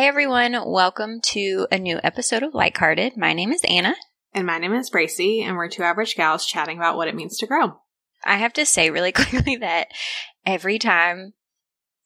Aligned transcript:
Hi, 0.00 0.06
everyone. 0.06 0.56
Welcome 0.64 1.20
to 1.24 1.66
a 1.70 1.78
new 1.78 2.00
episode 2.02 2.42
of 2.42 2.54
Likehearted. 2.54 3.18
My 3.18 3.34
name 3.34 3.52
is 3.52 3.60
Anna. 3.68 3.94
And 4.32 4.46
my 4.46 4.56
name 4.56 4.72
is 4.72 4.88
Bracey, 4.88 5.42
and 5.42 5.58
we're 5.58 5.68
two 5.68 5.82
average 5.82 6.14
gals 6.14 6.46
chatting 6.46 6.78
about 6.78 6.96
what 6.96 7.06
it 7.06 7.14
means 7.14 7.36
to 7.36 7.46
grow. 7.46 7.74
I 8.24 8.38
have 8.38 8.54
to 8.54 8.64
say 8.64 8.88
really 8.88 9.12
quickly 9.12 9.56
that 9.56 9.88
every 10.46 10.78
time 10.78 11.34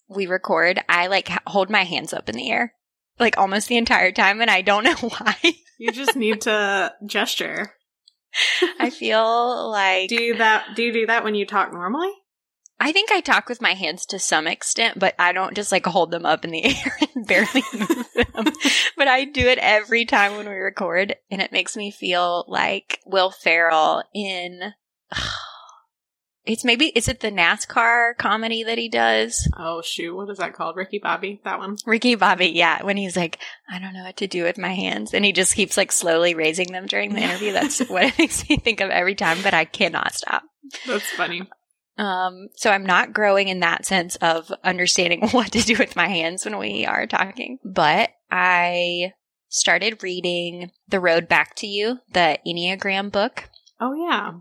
we 0.08 0.26
record, 0.26 0.82
I 0.88 1.06
like 1.06 1.28
hold 1.46 1.70
my 1.70 1.84
hands 1.84 2.12
up 2.12 2.28
in 2.28 2.34
the 2.34 2.50
air, 2.50 2.74
like 3.20 3.38
almost 3.38 3.68
the 3.68 3.76
entire 3.76 4.10
time, 4.10 4.40
and 4.40 4.50
I 4.50 4.62
don't 4.62 4.82
know 5.00 5.08
why. 5.10 5.36
You 5.78 5.92
just 5.92 6.16
need 6.16 6.40
to 6.40 6.92
gesture. 7.06 7.74
I 8.80 8.90
feel 8.90 9.70
like 9.70 10.08
Do 10.08 10.20
you 10.20 10.38
that? 10.38 10.74
Do 10.74 10.82
you 10.82 10.92
do 10.92 11.06
that 11.06 11.22
when 11.22 11.36
you 11.36 11.46
talk 11.46 11.72
normally? 11.72 12.10
I 12.84 12.92
think 12.92 13.10
I 13.10 13.22
talk 13.22 13.48
with 13.48 13.62
my 13.62 13.72
hands 13.72 14.04
to 14.06 14.18
some 14.18 14.46
extent, 14.46 14.98
but 14.98 15.14
I 15.18 15.32
don't 15.32 15.54
just 15.54 15.72
like 15.72 15.86
hold 15.86 16.10
them 16.10 16.26
up 16.26 16.44
in 16.44 16.50
the 16.50 16.64
air 16.66 16.98
and 17.14 17.26
barely 17.26 17.62
move 17.72 18.08
them. 18.14 18.52
but 18.98 19.08
I 19.08 19.24
do 19.24 19.40
it 19.40 19.56
every 19.56 20.04
time 20.04 20.36
when 20.36 20.46
we 20.46 20.54
record, 20.54 21.16
and 21.30 21.40
it 21.40 21.50
makes 21.50 21.78
me 21.78 21.90
feel 21.90 22.44
like 22.46 23.00
Will 23.06 23.30
Ferrell 23.30 24.04
in. 24.14 24.74
It's 26.46 26.62
maybe 26.62 26.88
is 26.88 27.08
it 27.08 27.20
the 27.20 27.30
NASCAR 27.30 28.18
comedy 28.18 28.64
that 28.64 28.76
he 28.76 28.90
does? 28.90 29.48
Oh 29.56 29.80
shoot, 29.80 30.14
what 30.14 30.28
is 30.28 30.36
that 30.36 30.52
called? 30.52 30.76
Ricky 30.76 30.98
Bobby, 31.02 31.40
that 31.42 31.58
one. 31.58 31.78
Ricky 31.86 32.16
Bobby, 32.16 32.48
yeah, 32.48 32.82
when 32.82 32.98
he's 32.98 33.16
like, 33.16 33.38
I 33.66 33.78
don't 33.78 33.94
know 33.94 34.04
what 34.04 34.18
to 34.18 34.26
do 34.26 34.42
with 34.42 34.58
my 34.58 34.74
hands, 34.74 35.14
and 35.14 35.24
he 35.24 35.32
just 35.32 35.54
keeps 35.54 35.78
like 35.78 35.90
slowly 35.90 36.34
raising 36.34 36.70
them 36.70 36.84
during 36.84 37.14
the 37.14 37.22
interview. 37.22 37.52
That's 37.52 37.78
what 37.88 38.04
it 38.04 38.18
makes 38.18 38.46
me 38.46 38.58
think 38.58 38.82
of 38.82 38.90
every 38.90 39.14
time, 39.14 39.38
but 39.42 39.54
I 39.54 39.64
cannot 39.64 40.12
stop. 40.12 40.42
That's 40.86 41.08
funny. 41.12 41.48
Um, 41.96 42.48
so 42.56 42.70
I'm 42.70 42.86
not 42.86 43.12
growing 43.12 43.48
in 43.48 43.60
that 43.60 43.86
sense 43.86 44.16
of 44.16 44.52
understanding 44.62 45.28
what 45.30 45.52
to 45.52 45.60
do 45.60 45.76
with 45.78 45.96
my 45.96 46.08
hands 46.08 46.44
when 46.44 46.58
we 46.58 46.86
are 46.86 47.06
talking, 47.06 47.58
but 47.64 48.10
I 48.30 49.12
started 49.48 50.02
reading 50.02 50.72
The 50.88 51.00
Road 51.00 51.28
Back 51.28 51.54
to 51.56 51.66
You, 51.66 52.00
the 52.12 52.38
Enneagram 52.46 53.12
book. 53.12 53.48
Oh 53.80 53.94
yeah. 53.94 54.32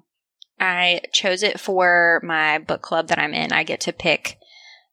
I 0.60 1.02
chose 1.12 1.44
it 1.44 1.60
for 1.60 2.22
my 2.24 2.58
book 2.58 2.82
club 2.82 3.08
that 3.10 3.20
I'm 3.20 3.34
in. 3.34 3.52
I 3.52 3.64
get 3.64 3.82
to 3.82 3.94
pick 3.94 4.40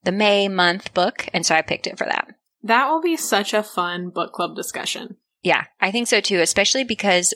the 0.04 0.12
May 0.12 0.48
month 0.48 0.92
book, 0.94 1.28
and 1.32 1.44
so 1.44 1.54
I 1.54 1.62
picked 1.62 1.86
it 1.86 1.98
for 1.98 2.04
that. 2.04 2.34
That 2.62 2.88
will 2.88 3.00
be 3.00 3.16
such 3.16 3.54
a 3.54 3.62
fun 3.62 4.10
book 4.10 4.32
club 4.32 4.56
discussion. 4.56 5.16
Yeah, 5.42 5.64
I 5.80 5.90
think 5.90 6.08
so 6.08 6.20
too, 6.20 6.40
especially 6.40 6.84
because, 6.84 7.32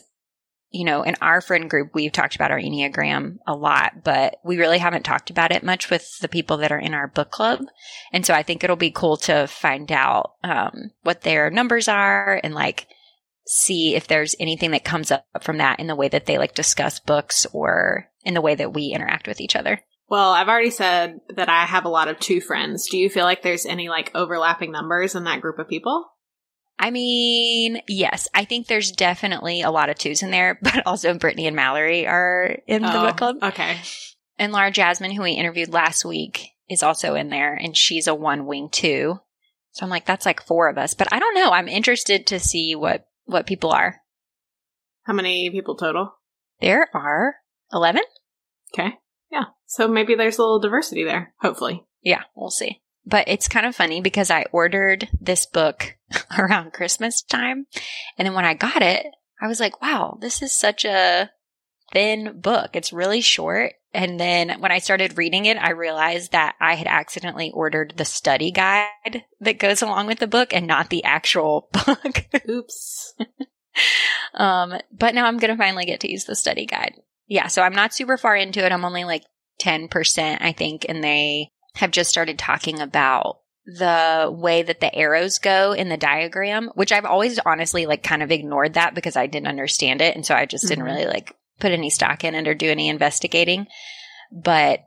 you 0.74 0.84
know, 0.84 1.02
in 1.02 1.14
our 1.22 1.40
friend 1.40 1.70
group, 1.70 1.94
we've 1.94 2.10
talked 2.10 2.34
about 2.34 2.50
our 2.50 2.58
Enneagram 2.58 3.38
a 3.46 3.54
lot, 3.54 4.02
but 4.02 4.40
we 4.44 4.58
really 4.58 4.78
haven't 4.78 5.04
talked 5.04 5.30
about 5.30 5.52
it 5.52 5.62
much 5.62 5.88
with 5.88 6.18
the 6.18 6.28
people 6.28 6.56
that 6.56 6.72
are 6.72 6.78
in 6.78 6.94
our 6.94 7.06
book 7.06 7.30
club. 7.30 7.60
And 8.12 8.26
so 8.26 8.34
I 8.34 8.42
think 8.42 8.64
it'll 8.64 8.74
be 8.74 8.90
cool 8.90 9.16
to 9.18 9.46
find 9.46 9.92
out 9.92 10.32
um, 10.42 10.90
what 11.04 11.22
their 11.22 11.48
numbers 11.48 11.86
are 11.86 12.40
and 12.42 12.54
like 12.54 12.88
see 13.46 13.94
if 13.94 14.08
there's 14.08 14.34
anything 14.40 14.72
that 14.72 14.84
comes 14.84 15.12
up 15.12 15.24
from 15.42 15.58
that 15.58 15.78
in 15.78 15.86
the 15.86 15.94
way 15.94 16.08
that 16.08 16.26
they 16.26 16.38
like 16.38 16.56
discuss 16.56 16.98
books 16.98 17.46
or 17.52 18.10
in 18.24 18.34
the 18.34 18.40
way 18.40 18.56
that 18.56 18.74
we 18.74 18.86
interact 18.86 19.28
with 19.28 19.40
each 19.40 19.54
other. 19.54 19.80
Well, 20.08 20.32
I've 20.32 20.48
already 20.48 20.70
said 20.70 21.20
that 21.36 21.48
I 21.48 21.66
have 21.66 21.84
a 21.84 21.88
lot 21.88 22.08
of 22.08 22.18
two 22.18 22.40
friends. 22.40 22.88
Do 22.90 22.98
you 22.98 23.08
feel 23.08 23.24
like 23.24 23.42
there's 23.42 23.64
any 23.64 23.88
like 23.88 24.10
overlapping 24.12 24.72
numbers 24.72 25.14
in 25.14 25.22
that 25.24 25.40
group 25.40 25.60
of 25.60 25.68
people? 25.68 26.06
I 26.78 26.90
mean, 26.90 27.80
yes, 27.88 28.28
I 28.34 28.44
think 28.44 28.66
there's 28.66 28.90
definitely 28.90 29.62
a 29.62 29.70
lot 29.70 29.88
of 29.90 29.96
twos 29.96 30.22
in 30.22 30.30
there, 30.30 30.58
but 30.62 30.86
also 30.86 31.14
Brittany 31.14 31.46
and 31.46 31.56
Mallory 31.56 32.06
are 32.06 32.58
in 32.66 32.82
the 32.82 32.88
Oh, 33.00 33.06
book 33.06 33.16
club. 33.16 33.36
Okay. 33.42 33.78
And 34.38 34.52
Laura 34.52 34.70
Jasmine, 34.70 35.12
who 35.12 35.22
we 35.22 35.32
interviewed 35.32 35.72
last 35.72 36.04
week, 36.04 36.48
is 36.68 36.82
also 36.82 37.14
in 37.14 37.28
there, 37.28 37.54
and 37.54 37.76
she's 37.76 38.06
a 38.06 38.14
one 38.14 38.46
wing 38.46 38.68
two. 38.70 39.20
So 39.72 39.84
I'm 39.84 39.90
like, 39.90 40.06
that's 40.06 40.26
like 40.26 40.42
four 40.44 40.68
of 40.68 40.78
us. 40.78 40.94
But 40.94 41.12
I 41.12 41.18
don't 41.18 41.34
know. 41.34 41.50
I'm 41.50 41.68
interested 41.68 42.26
to 42.28 42.38
see 42.40 42.74
what 42.74 43.06
what 43.26 43.46
people 43.46 43.70
are. 43.70 44.00
How 45.02 45.12
many 45.12 45.50
people 45.50 45.76
total? 45.76 46.14
There 46.60 46.88
are 46.94 47.36
eleven. 47.72 48.02
Okay. 48.72 48.94
Yeah. 49.30 49.44
So 49.66 49.88
maybe 49.88 50.14
there's 50.14 50.38
a 50.38 50.42
little 50.42 50.60
diversity 50.60 51.04
there, 51.04 51.34
hopefully. 51.40 51.84
Yeah, 52.02 52.22
we'll 52.34 52.50
see. 52.50 52.80
But 53.06 53.28
it's 53.28 53.48
kind 53.48 53.66
of 53.66 53.76
funny 53.76 54.00
because 54.00 54.30
I 54.30 54.46
ordered 54.52 55.08
this 55.20 55.46
book 55.46 55.96
around 56.38 56.72
Christmas 56.72 57.22
time, 57.22 57.66
and 58.18 58.26
then 58.26 58.34
when 58.34 58.44
I 58.44 58.54
got 58.54 58.82
it, 58.82 59.06
I 59.40 59.46
was 59.48 59.60
like, 59.60 59.82
"Wow, 59.82 60.18
this 60.20 60.42
is 60.42 60.52
such 60.52 60.84
a 60.84 61.30
thin 61.92 62.40
book. 62.40 62.70
It's 62.74 62.92
really 62.92 63.20
short." 63.20 63.74
And 63.94 64.18
then 64.18 64.60
when 64.60 64.72
I 64.72 64.78
started 64.78 65.16
reading 65.16 65.46
it, 65.46 65.56
I 65.56 65.70
realized 65.70 66.32
that 66.32 66.56
I 66.60 66.74
had 66.74 66.88
accidentally 66.88 67.52
ordered 67.52 67.94
the 67.96 68.04
study 68.04 68.50
guide 68.50 69.24
that 69.40 69.60
goes 69.60 69.82
along 69.82 70.08
with 70.08 70.18
the 70.18 70.26
book 70.26 70.52
and 70.52 70.66
not 70.66 70.90
the 70.90 71.04
actual 71.04 71.68
book. 71.86 72.26
Oops. 72.48 73.14
um, 74.34 74.74
but 74.92 75.14
now 75.14 75.26
I'm 75.26 75.38
going 75.38 75.52
to 75.52 75.56
finally 75.56 75.84
get 75.84 76.00
to 76.00 76.10
use 76.10 76.24
the 76.24 76.34
study 76.34 76.66
guide. 76.66 76.94
Yeah, 77.28 77.46
so 77.46 77.62
I'm 77.62 77.74
not 77.74 77.94
super 77.94 78.16
far 78.16 78.34
into 78.34 78.64
it. 78.64 78.72
I'm 78.72 78.84
only 78.84 79.04
like 79.04 79.22
10%, 79.62 80.38
I 80.40 80.52
think, 80.52 80.86
and 80.88 81.02
they 81.02 81.52
have 81.74 81.90
just 81.90 82.10
started 82.10 82.38
talking 82.38 82.80
about 82.80 83.40
the 83.66 84.28
way 84.30 84.62
that 84.62 84.80
the 84.80 84.94
arrows 84.94 85.38
go 85.38 85.72
in 85.72 85.88
the 85.88 85.96
diagram, 85.96 86.70
which 86.74 86.92
I've 86.92 87.06
always 87.06 87.38
honestly 87.46 87.86
like 87.86 88.02
kind 88.02 88.22
of 88.22 88.30
ignored 88.30 88.74
that 88.74 88.94
because 88.94 89.16
I 89.16 89.26
didn't 89.26 89.48
understand 89.48 90.02
it. 90.02 90.14
And 90.14 90.24
so 90.26 90.34
I 90.34 90.44
just 90.44 90.68
didn't 90.68 90.84
Mhm. 90.84 90.88
really 90.88 91.06
like 91.06 91.34
put 91.60 91.72
any 91.72 91.88
stock 91.88 92.24
in 92.24 92.34
it 92.34 92.46
or 92.46 92.54
do 92.54 92.70
any 92.70 92.88
investigating. 92.88 93.66
But 94.30 94.80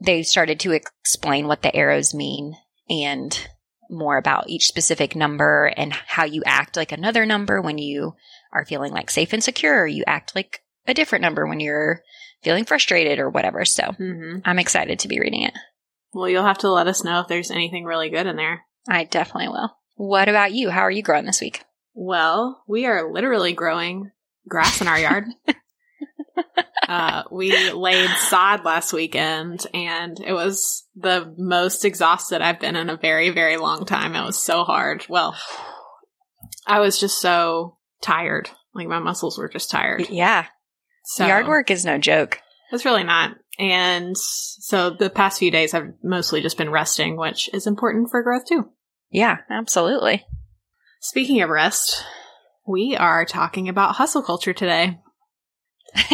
they 0.00 0.22
started 0.24 0.58
to 0.60 0.72
explain 0.72 1.46
what 1.46 1.62
the 1.62 1.74
arrows 1.74 2.12
mean 2.12 2.56
and 2.90 3.48
more 3.88 4.16
about 4.16 4.48
each 4.48 4.66
specific 4.66 5.14
number 5.14 5.66
and 5.76 5.92
how 5.92 6.24
you 6.24 6.42
act 6.44 6.76
like 6.76 6.90
another 6.90 7.24
number 7.24 7.60
when 7.60 7.78
you 7.78 8.14
are 8.52 8.64
feeling 8.64 8.92
like 8.92 9.10
safe 9.10 9.32
and 9.32 9.44
secure. 9.44 9.82
Or 9.82 9.86
you 9.86 10.02
act 10.06 10.34
like 10.34 10.60
a 10.88 10.94
different 10.94 11.22
number 11.22 11.46
when 11.46 11.60
you're 11.60 12.02
feeling 12.42 12.64
frustrated 12.64 13.18
or 13.20 13.30
whatever. 13.30 13.64
So 13.64 13.92
hmm 13.92 14.38
I'm 14.44 14.58
excited 14.58 14.98
to 15.00 15.08
be 15.08 15.20
reading 15.20 15.42
it. 15.44 15.54
Well, 16.14 16.28
you'll 16.28 16.44
have 16.44 16.58
to 16.58 16.70
let 16.70 16.86
us 16.86 17.04
know 17.04 17.20
if 17.20 17.28
there's 17.28 17.50
anything 17.50 17.84
really 17.84 18.08
good 18.08 18.26
in 18.26 18.36
there. 18.36 18.62
I 18.88 19.04
definitely 19.04 19.48
will. 19.48 19.76
What 19.96 20.28
about 20.28 20.52
you? 20.52 20.70
How 20.70 20.82
are 20.82 20.90
you 20.90 21.02
growing 21.02 21.26
this 21.26 21.40
week? 21.40 21.62
Well, 21.94 22.62
we 22.66 22.86
are 22.86 23.10
literally 23.10 23.52
growing 23.52 24.10
grass 24.48 24.80
in 24.80 24.88
our 24.88 24.98
yard. 24.98 25.24
uh, 26.88 27.22
we 27.30 27.72
laid 27.72 28.10
sod 28.10 28.64
last 28.64 28.92
weekend 28.92 29.66
and 29.72 30.18
it 30.20 30.32
was 30.32 30.84
the 30.96 31.32
most 31.38 31.84
exhausted 31.84 32.42
I've 32.42 32.60
been 32.60 32.76
in 32.76 32.90
a 32.90 32.96
very, 32.96 33.30
very 33.30 33.56
long 33.56 33.86
time. 33.86 34.14
It 34.14 34.24
was 34.24 34.42
so 34.42 34.64
hard. 34.64 35.06
Well, 35.08 35.36
I 36.66 36.80
was 36.80 36.98
just 36.98 37.20
so 37.20 37.78
tired. 38.02 38.50
Like 38.74 38.88
my 38.88 38.98
muscles 38.98 39.38
were 39.38 39.48
just 39.48 39.70
tired. 39.70 40.08
Yeah. 40.10 40.46
So 41.04 41.26
Yard 41.26 41.46
work 41.46 41.70
is 41.70 41.84
no 41.84 41.98
joke. 41.98 42.40
It's 42.72 42.84
really 42.84 43.04
not. 43.04 43.36
And 43.58 44.16
so 44.16 44.90
the 44.90 45.10
past 45.10 45.38
few 45.38 45.50
days 45.50 45.74
I've 45.74 45.92
mostly 46.02 46.40
just 46.40 46.58
been 46.58 46.70
resting, 46.70 47.16
which 47.16 47.48
is 47.52 47.66
important 47.66 48.10
for 48.10 48.22
growth 48.22 48.46
too. 48.46 48.70
Yeah, 49.10 49.38
absolutely. 49.50 50.24
Speaking 51.00 51.40
of 51.42 51.50
rest, 51.50 52.04
we 52.66 52.96
are 52.96 53.24
talking 53.24 53.68
about 53.68 53.96
hustle 53.96 54.22
culture 54.22 54.52
today. 54.52 54.98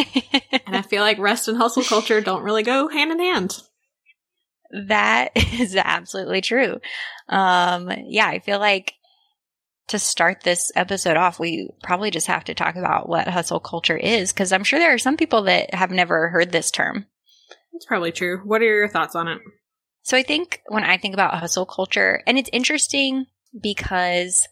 And 0.67 0.77
I 0.77 0.83
feel 0.83 1.01
like 1.01 1.17
rest 1.17 1.49
and 1.49 1.57
hustle 1.57 1.83
culture 1.83 2.21
don't 2.21 2.43
really 2.43 2.63
go 2.63 2.87
hand 2.87 3.11
in 3.11 3.19
hand. 3.19 3.57
that 4.87 5.31
is 5.35 5.75
absolutely 5.75 6.39
true. 6.39 6.79
Um, 7.27 7.91
yeah, 8.05 8.27
I 8.27 8.39
feel 8.39 8.59
like 8.59 8.93
to 9.89 9.99
start 9.99 10.41
this 10.43 10.71
episode 10.75 11.17
off, 11.17 11.39
we 11.39 11.69
probably 11.83 12.11
just 12.11 12.27
have 12.27 12.45
to 12.45 12.53
talk 12.53 12.75
about 12.77 13.09
what 13.09 13.27
hustle 13.27 13.59
culture 13.59 13.97
is 13.97 14.31
because 14.31 14.53
I'm 14.53 14.63
sure 14.63 14.79
there 14.79 14.93
are 14.93 14.97
some 14.99 15.17
people 15.17 15.41
that 15.43 15.73
have 15.73 15.91
never 15.91 16.29
heard 16.29 16.51
this 16.51 16.71
term. 16.71 17.05
That's 17.73 17.85
probably 17.85 18.11
true. 18.11 18.41
What 18.43 18.61
are 18.61 18.65
your 18.65 18.89
thoughts 18.89 19.15
on 19.15 19.27
it? 19.27 19.39
So 20.03 20.17
I 20.17 20.23
think 20.23 20.61
when 20.67 20.83
I 20.83 20.97
think 20.97 21.13
about 21.13 21.35
hustle 21.35 21.65
culture, 21.65 22.23
and 22.25 22.37
it's 22.37 22.49
interesting 22.51 23.27
because 23.59 24.47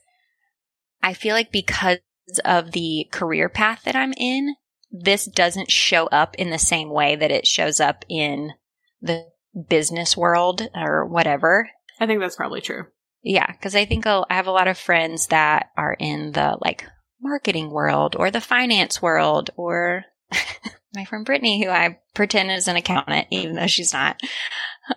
I 1.01 1.13
feel 1.13 1.36
like 1.36 1.51
because 1.51 2.00
of 2.45 2.71
the 2.71 3.07
career 3.12 3.50
path 3.50 3.81
that 3.86 3.95
I'm 3.95 4.13
in, 4.13 4.56
this 4.92 5.25
doesn't 5.25 5.71
show 5.71 6.07
up 6.07 6.36
in 6.36 6.50
the 6.50 6.60
same 6.60 6.89
way 6.89 7.16
that 7.16 7.31
it 7.31 7.48
shows 7.48 7.80
up 7.80 8.06
in 8.10 8.54
the 9.01 9.27
business 9.68 10.16
world 10.16 10.68
or 10.75 11.06
whatever. 11.06 11.69
I 12.00 12.06
think 12.06 12.19
that's 12.19 12.36
probably 12.36 12.62
true. 12.62 12.86
Yeah, 13.21 13.51
because 13.51 13.75
I 13.75 13.86
think 13.86 14.07
I'll, 14.07 14.25
I 14.30 14.36
have 14.36 14.48
a 14.48 14.51
lot 14.51 14.68
of 14.68 14.77
friends 14.77 15.27
that 15.27 15.69
are 15.75 15.94
in 15.94 16.31
the 16.31 16.57
like 16.62 16.86
marketing 17.21 17.69
world 17.69 18.16
or 18.18 18.31
the 18.31 18.42
finance 18.42 19.01
world 19.01 19.50
or 19.57 20.06
my 20.94 21.06
friend 21.06 21.26
Brittany, 21.26 21.64
who 21.64 21.70
I 21.70 22.00
pretend 22.16 22.52
is 22.52 22.68
an 22.68 22.76
accountant, 22.76 23.28
even 23.32 23.56
though 23.56 23.68
she's 23.68 23.94
not. 23.94 24.20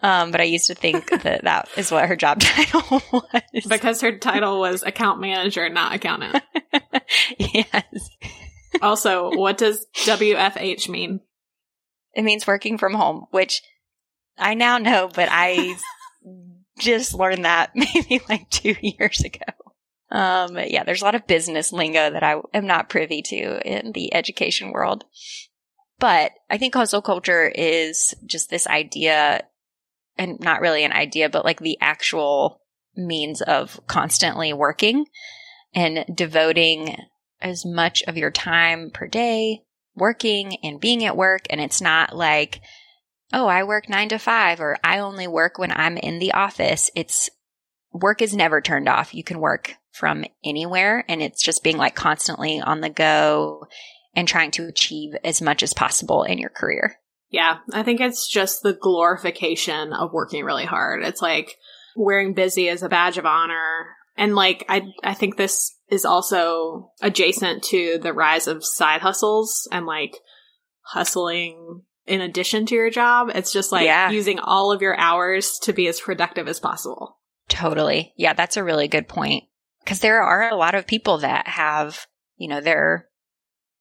Um, 0.02 0.30
but 0.30 0.40
I 0.40 0.44
used 0.44 0.68
to 0.68 0.74
think 0.74 1.10
that 1.22 1.44
that 1.44 1.68
is 1.76 1.90
what 1.90 2.08
her 2.08 2.16
job 2.16 2.40
title 2.40 3.02
was. 3.12 3.66
Because 3.68 4.00
her 4.00 4.16
title 4.18 4.60
was 4.60 4.82
account 4.82 5.20
manager, 5.20 5.68
not 5.68 5.94
accountant. 5.94 6.42
yes, 7.38 8.08
Also, 8.80 9.30
what 9.36 9.58
does 9.58 9.86
WFH 10.06 10.88
mean? 10.88 11.20
it 12.14 12.22
means 12.24 12.46
working 12.46 12.76
from 12.76 12.92
home, 12.94 13.24
which 13.30 13.62
I 14.38 14.52
now 14.54 14.76
know, 14.78 15.08
but 15.14 15.28
I 15.30 15.76
just 16.78 17.14
learned 17.14 17.44
that 17.46 17.70
maybe 17.74 18.20
like 18.28 18.50
two 18.50 18.74
years 18.82 19.20
ago. 19.20 19.40
Um, 20.10 20.58
yeah, 20.66 20.84
there's 20.84 21.00
a 21.00 21.04
lot 21.06 21.14
of 21.14 21.26
business 21.26 21.72
lingo 21.72 22.10
that 22.10 22.22
I 22.22 22.36
am 22.52 22.66
not 22.66 22.90
privy 22.90 23.22
to 23.22 23.60
in 23.66 23.92
the 23.92 24.12
education 24.14 24.72
world. 24.72 25.04
But 26.02 26.32
I 26.50 26.58
think 26.58 26.74
hustle 26.74 27.00
culture 27.00 27.46
is 27.46 28.12
just 28.26 28.50
this 28.50 28.66
idea, 28.66 29.44
and 30.18 30.40
not 30.40 30.60
really 30.60 30.82
an 30.82 30.90
idea, 30.90 31.28
but 31.28 31.44
like 31.44 31.60
the 31.60 31.78
actual 31.80 32.60
means 32.96 33.40
of 33.40 33.80
constantly 33.86 34.52
working 34.52 35.06
and 35.72 36.04
devoting 36.12 36.96
as 37.40 37.64
much 37.64 38.02
of 38.08 38.16
your 38.16 38.32
time 38.32 38.90
per 38.90 39.06
day 39.06 39.62
working 39.94 40.56
and 40.64 40.80
being 40.80 41.04
at 41.04 41.16
work. 41.16 41.42
And 41.50 41.60
it's 41.60 41.80
not 41.80 42.16
like, 42.16 42.62
oh, 43.32 43.46
I 43.46 43.62
work 43.62 43.88
nine 43.88 44.08
to 44.08 44.18
five 44.18 44.58
or 44.58 44.78
I 44.82 44.98
only 44.98 45.28
work 45.28 45.56
when 45.56 45.70
I'm 45.70 45.96
in 45.96 46.18
the 46.18 46.32
office. 46.32 46.90
It's 46.96 47.30
work 47.92 48.20
is 48.22 48.34
never 48.34 48.60
turned 48.60 48.88
off. 48.88 49.14
You 49.14 49.22
can 49.22 49.38
work 49.38 49.76
from 49.92 50.24
anywhere 50.44 51.04
and 51.08 51.22
it's 51.22 51.44
just 51.44 51.62
being 51.62 51.76
like 51.76 51.94
constantly 51.94 52.60
on 52.60 52.80
the 52.80 52.90
go 52.90 53.68
and 54.14 54.28
trying 54.28 54.50
to 54.52 54.66
achieve 54.66 55.14
as 55.24 55.40
much 55.40 55.62
as 55.62 55.74
possible 55.74 56.22
in 56.22 56.38
your 56.38 56.50
career. 56.50 56.96
Yeah, 57.30 57.58
I 57.72 57.82
think 57.82 58.00
it's 58.00 58.28
just 58.28 58.62
the 58.62 58.74
glorification 58.74 59.92
of 59.92 60.12
working 60.12 60.44
really 60.44 60.66
hard. 60.66 61.02
It's 61.02 61.22
like 61.22 61.56
wearing 61.96 62.34
busy 62.34 62.68
as 62.68 62.82
a 62.82 62.88
badge 62.88 63.18
of 63.18 63.26
honor. 63.26 63.86
And 64.16 64.34
like 64.34 64.66
I 64.68 64.82
I 65.02 65.14
think 65.14 65.36
this 65.36 65.74
is 65.88 66.04
also 66.04 66.92
adjacent 67.00 67.62
to 67.64 67.98
the 68.02 68.12
rise 68.12 68.46
of 68.46 68.64
side 68.64 69.00
hustles 69.00 69.66
and 69.72 69.86
like 69.86 70.14
hustling 70.82 71.82
in 72.06 72.20
addition 72.20 72.66
to 72.66 72.74
your 72.74 72.90
job. 72.90 73.30
It's 73.34 73.52
just 73.52 73.72
like 73.72 73.86
yeah. 73.86 74.10
using 74.10 74.38
all 74.38 74.72
of 74.72 74.82
your 74.82 74.98
hours 74.98 75.58
to 75.62 75.72
be 75.72 75.88
as 75.88 76.00
productive 76.00 76.48
as 76.48 76.60
possible. 76.60 77.18
Totally. 77.48 78.12
Yeah, 78.16 78.34
that's 78.34 78.56
a 78.56 78.64
really 78.64 78.88
good 78.88 79.08
point. 79.08 79.44
Because 79.82 80.00
there 80.00 80.22
are 80.22 80.48
a 80.48 80.56
lot 80.56 80.74
of 80.74 80.86
people 80.86 81.18
that 81.18 81.48
have, 81.48 82.06
you 82.36 82.48
know, 82.48 82.60
their 82.60 83.08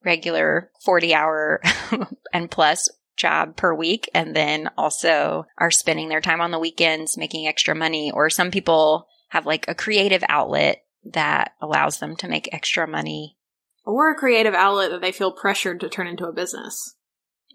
regular 0.03 0.71
40 0.83 1.13
hour 1.13 1.61
and 2.33 2.49
plus 2.49 2.89
job 3.17 3.55
per 3.55 3.73
week 3.73 4.09
and 4.13 4.35
then 4.35 4.69
also 4.77 5.45
are 5.57 5.71
spending 5.71 6.09
their 6.09 6.21
time 6.21 6.41
on 6.41 6.51
the 6.51 6.59
weekends 6.59 7.17
making 7.17 7.47
extra 7.47 7.75
money. 7.75 8.11
Or 8.11 8.29
some 8.29 8.51
people 8.51 9.07
have 9.29 9.45
like 9.45 9.65
a 9.67 9.75
creative 9.75 10.23
outlet 10.27 10.83
that 11.05 11.53
allows 11.61 11.99
them 11.99 12.15
to 12.17 12.27
make 12.27 12.53
extra 12.53 12.87
money. 12.87 13.37
Or 13.85 14.11
a 14.11 14.15
creative 14.15 14.53
outlet 14.53 14.91
that 14.91 15.01
they 15.01 15.11
feel 15.11 15.31
pressured 15.31 15.79
to 15.81 15.89
turn 15.89 16.07
into 16.07 16.25
a 16.25 16.33
business. 16.33 16.95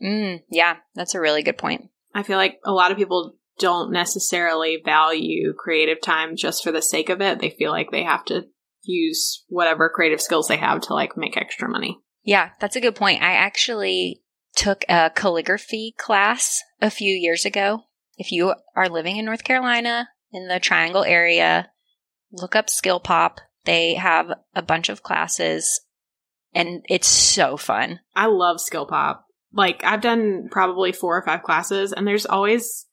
Mm, 0.02 0.43
yeah, 0.50 0.76
that's 0.94 1.14
a 1.14 1.20
really 1.20 1.43
good 1.43 1.58
point. 1.58 1.90
I 2.14 2.22
feel 2.22 2.37
like 2.37 2.58
a 2.64 2.72
lot 2.72 2.90
of 2.90 2.96
people 2.96 3.37
don't 3.58 3.93
necessarily 3.93 4.82
value 4.84 5.54
creative 5.56 6.00
time 6.00 6.37
just 6.37 6.62
for 6.62 6.72
the 6.72 6.82
sake 6.82 7.08
of 7.08 7.20
it. 7.20 7.40
They 7.40 7.50
feel 7.50 7.70
like 7.70 7.90
they 7.90 8.04
have 8.04 8.25
to 8.26 8.46
use 8.82 9.44
whatever 9.48 9.90
creative 9.94 10.20
skills 10.20 10.48
they 10.48 10.56
have 10.56 10.81
to 10.82 10.94
like 10.94 11.16
make 11.16 11.37
extra 11.37 11.69
money. 11.69 11.98
Yeah, 12.26 12.50
that's 12.61 12.76
a 12.76 12.81
good 12.81 12.96
point. 12.96 13.23
I 13.23 13.34
actually 13.34 14.20
took 14.56 14.84
a 14.88 15.11
calligraphy 15.14 15.94
class 15.96 16.61
a 16.82 16.90
few 16.90 17.12
years 17.12 17.44
ago. 17.44 17.84
If 18.19 18.32
you 18.32 18.52
are 18.75 18.88
living 18.88 19.17
in 19.17 19.25
North 19.25 19.44
Carolina 19.44 20.08
in 20.32 20.49
the 20.49 20.58
Triangle 20.58 21.05
area, 21.05 21.70
look 22.32 22.56
up 22.56 22.69
Skill 22.69 22.99
Pop. 22.99 23.40
They 23.64 23.94
have 23.94 24.32
a 24.55 24.62
bunch 24.62 24.88
of 24.88 25.05
classes 25.05 25.81
and 26.52 26.84
it's 26.88 27.06
so 27.06 27.56
fun. 27.56 28.00
I 28.14 28.26
love 28.26 28.61
Skill 28.61 28.87
Pop. 28.87 29.25
Like 29.52 29.84
I've 29.84 30.00
done 30.00 30.49
probably 30.50 30.90
four 30.90 31.17
or 31.17 31.22
five 31.22 31.44
classes 31.44 31.93
and 31.93 32.06
there's 32.06 32.26
always 32.26 32.87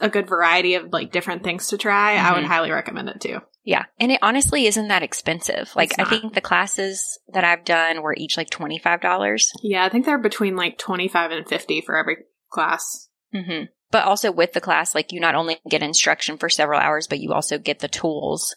a 0.00 0.08
good 0.08 0.28
variety 0.28 0.76
of 0.76 0.92
like 0.92 1.12
different 1.12 1.44
things 1.44 1.68
to 1.68 1.78
try, 1.78 2.16
mm-hmm. 2.16 2.26
I 2.26 2.32
would 2.32 2.38
mm-hmm. 2.44 2.52
highly 2.52 2.70
recommend 2.70 3.10
it 3.10 3.20
too. 3.20 3.40
Yeah. 3.64 3.84
And 4.00 4.10
it 4.10 4.18
honestly 4.22 4.66
isn't 4.66 4.88
that 4.88 5.02
expensive. 5.02 5.70
Like 5.76 5.98
I 5.98 6.04
think 6.04 6.34
the 6.34 6.40
classes 6.40 7.18
that 7.32 7.44
I've 7.44 7.64
done 7.64 8.02
were 8.02 8.14
each 8.16 8.36
like 8.36 8.50
$25. 8.50 9.44
Yeah. 9.62 9.84
I 9.84 9.88
think 9.88 10.04
they're 10.04 10.18
between 10.18 10.56
like 10.56 10.78
25 10.78 11.30
and 11.30 11.48
50 11.48 11.80
for 11.82 11.96
every 11.96 12.16
class. 12.50 13.08
Mm-hmm. 13.34 13.66
But 13.90 14.04
also 14.04 14.32
with 14.32 14.52
the 14.52 14.60
class, 14.60 14.94
like 14.94 15.12
you 15.12 15.20
not 15.20 15.34
only 15.34 15.58
get 15.68 15.82
instruction 15.82 16.38
for 16.38 16.48
several 16.48 16.80
hours, 16.80 17.06
but 17.06 17.20
you 17.20 17.32
also 17.32 17.58
get 17.58 17.78
the 17.78 17.88
tools 17.88 18.56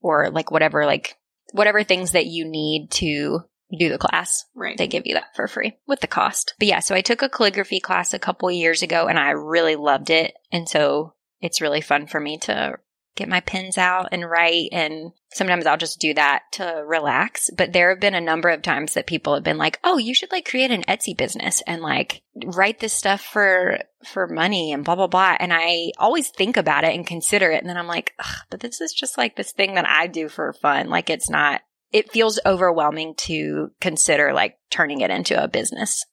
or 0.00 0.30
like 0.30 0.50
whatever, 0.50 0.86
like 0.86 1.16
whatever 1.52 1.82
things 1.82 2.12
that 2.12 2.26
you 2.26 2.44
need 2.44 2.90
to 2.92 3.40
do 3.76 3.88
the 3.88 3.98
class. 3.98 4.44
Right. 4.54 4.78
They 4.78 4.86
give 4.86 5.06
you 5.06 5.14
that 5.14 5.34
for 5.34 5.48
free 5.48 5.76
with 5.86 6.00
the 6.00 6.06
cost. 6.06 6.54
But 6.58 6.68
yeah, 6.68 6.80
so 6.80 6.94
I 6.94 7.00
took 7.00 7.22
a 7.22 7.28
calligraphy 7.28 7.80
class 7.80 8.14
a 8.14 8.18
couple 8.18 8.50
years 8.50 8.82
ago 8.82 9.08
and 9.08 9.18
I 9.18 9.30
really 9.30 9.76
loved 9.76 10.10
it. 10.10 10.34
And 10.52 10.68
so 10.68 11.14
it's 11.40 11.60
really 11.60 11.80
fun 11.80 12.06
for 12.06 12.20
me 12.20 12.38
to 12.42 12.78
get 13.16 13.28
my 13.28 13.40
pens 13.40 13.78
out 13.78 14.10
and 14.12 14.28
write. 14.28 14.68
And 14.72 15.12
sometimes 15.32 15.66
I'll 15.66 15.76
just 15.76 15.98
do 15.98 16.14
that 16.14 16.42
to 16.52 16.84
relax. 16.86 17.50
But 17.56 17.72
there 17.72 17.90
have 17.90 18.00
been 18.00 18.14
a 18.14 18.20
number 18.20 18.48
of 18.48 18.62
times 18.62 18.94
that 18.94 19.06
people 19.06 19.34
have 19.34 19.42
been 19.42 19.58
like, 19.58 19.80
Oh, 19.82 19.98
you 19.98 20.14
should 20.14 20.30
like 20.30 20.48
create 20.48 20.70
an 20.70 20.84
Etsy 20.84 21.16
business 21.16 21.62
and 21.66 21.82
like 21.82 22.22
write 22.44 22.78
this 22.78 22.92
stuff 22.92 23.20
for, 23.20 23.78
for 24.04 24.28
money 24.28 24.72
and 24.72 24.84
blah, 24.84 24.94
blah, 24.94 25.08
blah. 25.08 25.36
And 25.40 25.52
I 25.52 25.92
always 25.98 26.28
think 26.30 26.56
about 26.56 26.84
it 26.84 26.94
and 26.94 27.06
consider 27.06 27.50
it. 27.50 27.60
And 27.60 27.68
then 27.68 27.78
I'm 27.78 27.88
like, 27.88 28.12
but 28.50 28.60
this 28.60 28.80
is 28.80 28.92
just 28.92 29.18
like 29.18 29.36
this 29.36 29.52
thing 29.52 29.74
that 29.74 29.88
I 29.88 30.06
do 30.06 30.28
for 30.28 30.52
fun. 30.52 30.88
Like 30.88 31.10
it's 31.10 31.30
not, 31.30 31.62
it 31.92 32.12
feels 32.12 32.38
overwhelming 32.44 33.14
to 33.16 33.70
consider 33.80 34.32
like 34.32 34.58
turning 34.70 35.00
it 35.00 35.10
into 35.10 35.42
a 35.42 35.48
business. 35.48 36.04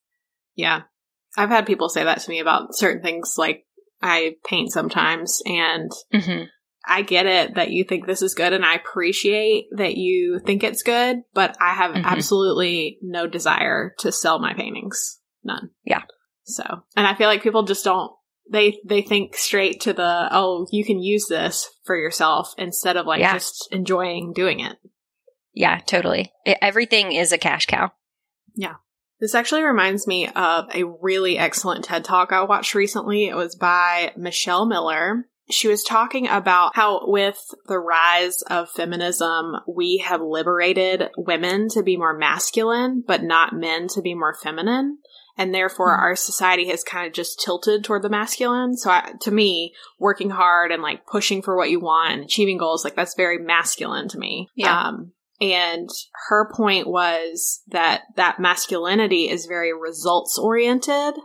Yeah. 0.56 0.84
I've 1.36 1.50
had 1.50 1.66
people 1.66 1.90
say 1.90 2.04
that 2.04 2.20
to 2.22 2.30
me 2.30 2.40
about 2.40 2.76
certain 2.76 3.02
things 3.02 3.36
like 3.38 3.66
I 4.04 4.36
paint 4.46 4.72
sometimes 4.72 5.42
and 5.46 5.90
mm-hmm. 6.14 6.44
I 6.86 7.02
get 7.02 7.26
it 7.26 7.56
that 7.56 7.72
you 7.72 7.84
think 7.84 8.06
this 8.06 8.22
is 8.22 8.36
good 8.36 8.54
and 8.54 8.66
I 8.66 8.76
appreciate 8.76 9.68
that 9.76 9.96
you 9.96 10.40
think 10.46 10.64
it's 10.64 10.84
good, 10.84 11.24
but 11.34 11.56
I 11.62 11.74
have 11.74 11.92
mm-hmm. 11.92 12.06
absolutely 12.06 12.98
no 13.02 13.28
desire 13.28 13.96
to 14.00 14.12
sell 14.12 14.40
my 14.40 14.54
paintings. 14.54 15.20
None. 15.44 15.70
Yeah. 15.86 16.04
So, 16.44 16.64
and 16.96 17.08
I 17.08 17.16
feel 17.16 17.28
like 17.28 17.44
people 17.44 17.64
just 17.64 17.86
don't 17.86 18.12
they 18.50 18.80
they 18.86 19.02
think 19.02 19.36
straight 19.36 19.82
to 19.82 19.94
the 19.94 20.28
oh, 20.32 20.68
you 20.72 20.84
can 20.84 21.00
use 21.00 21.28
this 21.28 21.70
for 21.86 21.96
yourself 21.96 22.54
instead 22.58 22.98
of 22.98 23.06
like 23.06 23.22
yeah. 23.22 23.34
just 23.34 23.70
enjoying 23.72 24.34
doing 24.34 24.60
it. 24.60 24.78
Yeah, 25.54 25.80
totally. 25.80 26.34
It, 26.46 26.58
everything 26.62 27.14
is 27.14 27.32
a 27.32 27.38
cash 27.38 27.66
cow. 27.66 27.92
Yeah. 28.56 28.76
This 29.20 29.36
actually 29.36 29.64
reminds 29.64 30.06
me 30.06 30.28
of 30.28 30.66
a 30.74 30.84
really 30.84 31.38
excellent 31.38 31.86
TED 31.86 32.04
talk 32.04 32.34
I 32.34 32.44
watched 32.44 32.76
recently. 32.76 33.28
It 33.28 33.36
was 33.36 33.56
by 33.56 34.12
Michelle 34.18 34.66
Miller. 34.66 35.30
She 35.50 35.68
was 35.68 35.84
talking 35.84 36.28
about 36.28 36.76
how, 36.76 37.02
with 37.04 37.38
the 37.68 37.80
rise 37.80 38.42
of 38.44 38.70
feminism, 38.70 39.58
we 39.68 39.98
have 39.98 40.22
liberated 40.22 41.10
women 41.18 41.68
to 41.70 41.84
be 41.84 41.98
more 41.98 42.18
masculine, 42.18 43.04
but 43.06 43.24
not 43.24 43.54
men 43.54 43.88
to 43.90 44.02
be 44.02 44.14
more 44.14 44.34
feminine. 44.34 45.00
And 45.38 45.54
therefore, 45.54 45.94
mm-hmm. 45.94 46.04
our 46.04 46.16
society 46.16 46.70
has 46.70 46.84
kind 46.84 47.08
of 47.08 47.14
just 47.14 47.42
tilted 47.44 47.84
toward 47.84 48.04
the 48.04 48.10
masculine. 48.10 48.78
So, 48.78 48.90
I, 48.90 49.14
to 49.22 49.32
me, 49.32 49.74
working 50.00 50.30
hard 50.30 50.72
and 50.72 50.82
like 50.82 51.06
pushing 51.06 51.42
for 51.42 51.58
what 51.58 51.70
you 51.70 51.80
want 51.80 52.14
and 52.14 52.24
achieving 52.24 52.58
goals, 52.58 52.84
like 52.86 52.96
that's 52.96 53.16
very 53.16 53.40
masculine 53.40 54.08
to 54.10 54.18
me. 54.18 54.48
Yeah. 54.56 54.80
Um, 54.80 55.12
and 55.42 55.90
her 56.30 56.50
point 56.56 56.88
was 56.88 57.62
that 57.68 58.04
that 58.16 58.40
masculinity 58.40 59.30
is 59.30 59.46
very 59.46 59.74
results 59.74 60.38
oriented 60.38 61.16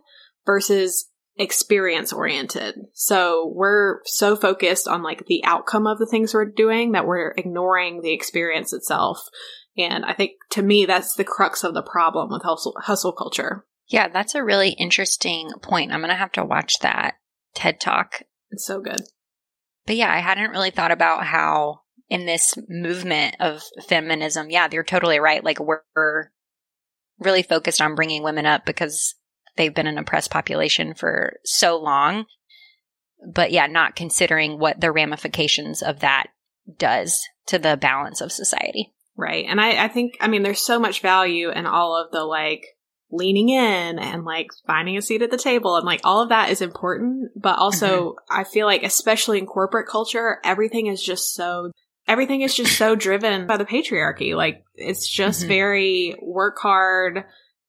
versus 0.45 1.08
experience 1.39 2.13
oriented. 2.13 2.75
So 2.95 3.53
we're 3.55 4.01
so 4.05 4.37
focused 4.37 4.89
on 4.89 5.03
like 5.03 5.27
the 5.27 5.45
outcome 5.45 5.87
of 5.87 5.99
the 5.99 6.07
things 6.07 6.35
we're 6.35 6.45
doing 6.45 6.93
that 6.93 7.07
we're 7.07 7.33
ignoring 7.37 8.03
the 8.03 8.13
experience 8.13 8.73
itself. 8.73 9.21
And 9.77 10.05
I 10.05 10.13
think 10.13 10.33
to 10.51 10.63
me, 10.63 10.85
that's 10.85 11.15
the 11.15 11.25
crux 11.25 11.63
of 11.63 11.75
the 11.75 11.83
problem 11.83 12.31
with 12.31 12.43
hustle, 12.43 12.75
hustle 12.81 13.13
culture. 13.13 13.65
Yeah, 13.87 14.09
that's 14.09 14.35
a 14.35 14.45
really 14.45 14.71
interesting 14.71 15.51
point. 15.63 15.93
I'm 15.93 16.01
going 16.01 16.11
to 16.11 16.17
have 16.17 16.33
to 16.33 16.45
watch 16.45 16.81
that 16.81 17.15
TED 17.55 17.81
talk. 17.81 18.23
It's 18.51 18.67
so 18.67 18.81
good. 18.81 19.01
But 19.87 19.97
yeah, 19.97 20.13
I 20.13 20.19
hadn't 20.19 20.51
really 20.51 20.71
thought 20.71 20.91
about 20.91 21.25
how 21.25 21.83
in 22.11 22.27
this 22.27 22.55
movement 22.69 23.37
of 23.41 23.63
feminism, 23.87 24.51
yeah, 24.51 24.69
you're 24.71 24.83
totally 24.83 25.21
right. 25.21 25.45
Like 25.45 25.61
we're 25.61 26.31
really 27.19 27.43
focused 27.43 27.81
on 27.81 27.95
bringing 27.95 28.23
women 28.23 28.47
up 28.47 28.67
because 28.67 29.15
they've 29.59 29.75
been 29.75 29.87
an 29.87 29.99
oppressed 29.99 30.31
population 30.31 30.95
for 30.95 31.35
so 31.45 31.79
long. 31.79 32.25
But 33.35 33.51
yeah, 33.51 33.67
not 33.67 33.97
considering 33.97 34.59
what 34.59 34.81
the 34.81 34.93
ramifications 34.93 35.83
of 35.83 36.01
that 36.01 36.29
does 36.79 37.21
to 37.47 37.59
the 37.59 37.77
balance 37.77 38.21
of 38.21 38.33
society. 38.33 38.95
Right. 39.17 39.45
And 39.49 39.61
I, 39.61 39.85
I 39.85 39.89
think, 39.89 40.15
I 40.21 40.29
mean, 40.29 40.43
there's 40.43 40.65
so 40.65 40.79
much 40.79 41.03
value 41.03 41.51
in 41.51 41.67
all 41.67 41.97
of 41.97 42.13
the 42.13 42.25
like 42.25 42.65
leaning 43.11 43.49
in 43.49 43.99
and 43.99 44.25
like 44.25 44.49
finding 44.67 44.97
a 44.97 45.03
seat 45.03 45.23
at 45.23 45.31
the 45.31 45.37
table 45.37 45.77
and 45.77 45.85
like 45.85 46.01
all 46.05 46.23
of 46.23 46.29
that 46.29 46.51
is 46.51 46.63
important. 46.63 47.31
But 47.35 47.59
also, 47.59 48.11
mm-hmm. 48.11 48.41
I 48.41 48.45
feel 48.45 48.67
like, 48.67 48.85
especially 48.85 49.39
in 49.39 49.47
corporate 49.47 49.89
culture, 49.89 50.39
everything 50.45 50.87
is 50.87 51.03
just 51.03 51.35
so 51.35 51.73
everything 52.07 52.41
is 52.41 52.55
just 52.55 52.77
so 52.77 52.95
driven 52.95 53.47
by 53.47 53.57
the 53.57 53.65
patriarchy. 53.65 54.35
Like 54.35 54.65
it's 54.75 55.09
just 55.09 55.41
mm-hmm. 55.41 55.49
very 55.49 56.15
work 56.23 56.59
hard, 56.59 57.25